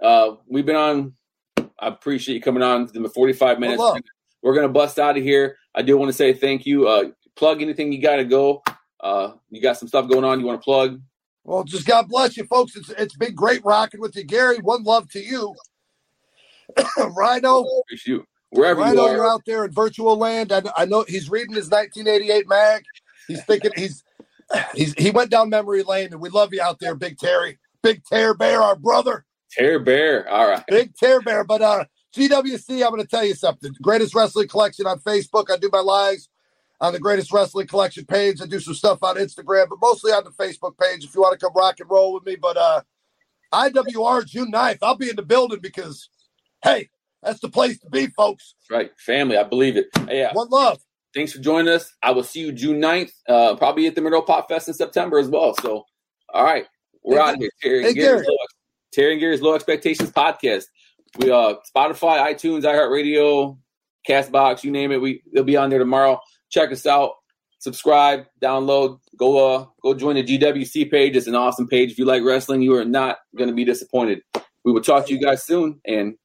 [0.03, 1.15] Uh, we've been on.
[1.57, 3.83] I appreciate you coming on the 45 minutes.
[4.43, 5.57] We're gonna bust out of here.
[5.75, 6.89] I do want to say thank you.
[6.89, 8.63] Uh, plug anything you got to go.
[9.01, 11.01] Uh, you got some stuff going on you want to plug?
[11.45, 12.77] Well, just God bless you, folks.
[12.77, 14.59] It's it's been great rocking with you, Gary.
[14.59, 15.55] One love to you,
[17.17, 17.65] Rhino.
[18.05, 19.17] You wherever Rhino, you are.
[19.17, 20.53] you're out there in virtual land.
[20.53, 22.85] I, I know he's reading his 1988 mag.
[23.27, 24.05] He's thinking he's
[24.75, 28.05] he's he went down memory lane, and we love you out there, Big Terry, Big
[28.05, 29.25] Tear Bear, our brother.
[29.51, 31.45] Tear Bear, all right, Big Tear Bear.
[31.45, 31.85] But uh,
[32.15, 33.73] GWC, I'm going to tell you something.
[33.83, 35.51] Greatest Wrestling Collection on Facebook.
[35.51, 36.29] I do my lives
[36.81, 38.41] on the Greatest Wrestling Collection page.
[38.41, 41.39] I do some stuff on Instagram, but mostly on the Facebook page if you want
[41.39, 42.37] to come rock and roll with me.
[42.37, 42.83] But uh,
[43.53, 46.09] IWR June 9th, I'll be in the building because,
[46.63, 46.89] hey,
[47.23, 48.55] that's the place to be, folks.
[48.61, 48.91] That's right.
[48.99, 49.87] Family, I believe it.
[50.07, 50.33] Hey, yeah.
[50.33, 50.79] One love.
[51.15, 51.95] Thanks for joining us.
[52.03, 55.19] I will see you June 9th, uh, probably at the Middle Pop Fest in September
[55.19, 55.55] as well.
[55.61, 55.85] So,
[56.33, 56.67] all right,
[57.03, 57.51] we're hey, out of here.
[57.63, 58.37] Terry, hey, Gary's Low,
[58.93, 60.65] Terry and Gary's Low Expectations podcast.
[61.19, 63.57] We uh Spotify, iTunes, iHeartRadio,
[64.07, 65.01] Castbox, you name it.
[65.01, 66.21] We they'll be on there tomorrow.
[66.51, 67.13] Check us out.
[67.59, 71.17] Subscribe, download, go uh go join the GWC page.
[71.17, 71.93] It's an awesome page.
[71.93, 74.23] If you like wrestling, you are not gonna be disappointed.
[74.65, 76.17] We will talk to you guys soon and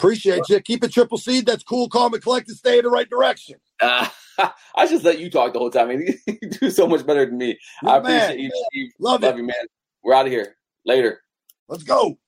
[0.00, 0.60] appreciate you.
[0.60, 1.40] Keep it triple C.
[1.40, 2.56] That's cool, calm, and collected.
[2.56, 3.56] Stay in the right direction.
[3.80, 4.08] Uh,
[4.76, 5.90] I just let you talk the whole time.
[5.90, 7.58] I mean, you do so much better than me.
[7.84, 8.38] I appreciate man.
[8.38, 8.64] you.
[8.70, 8.90] Steve.
[8.98, 9.66] Love, Love you, man.
[10.02, 10.56] We're out of here.
[10.84, 11.20] Later.
[11.68, 12.18] Let's go.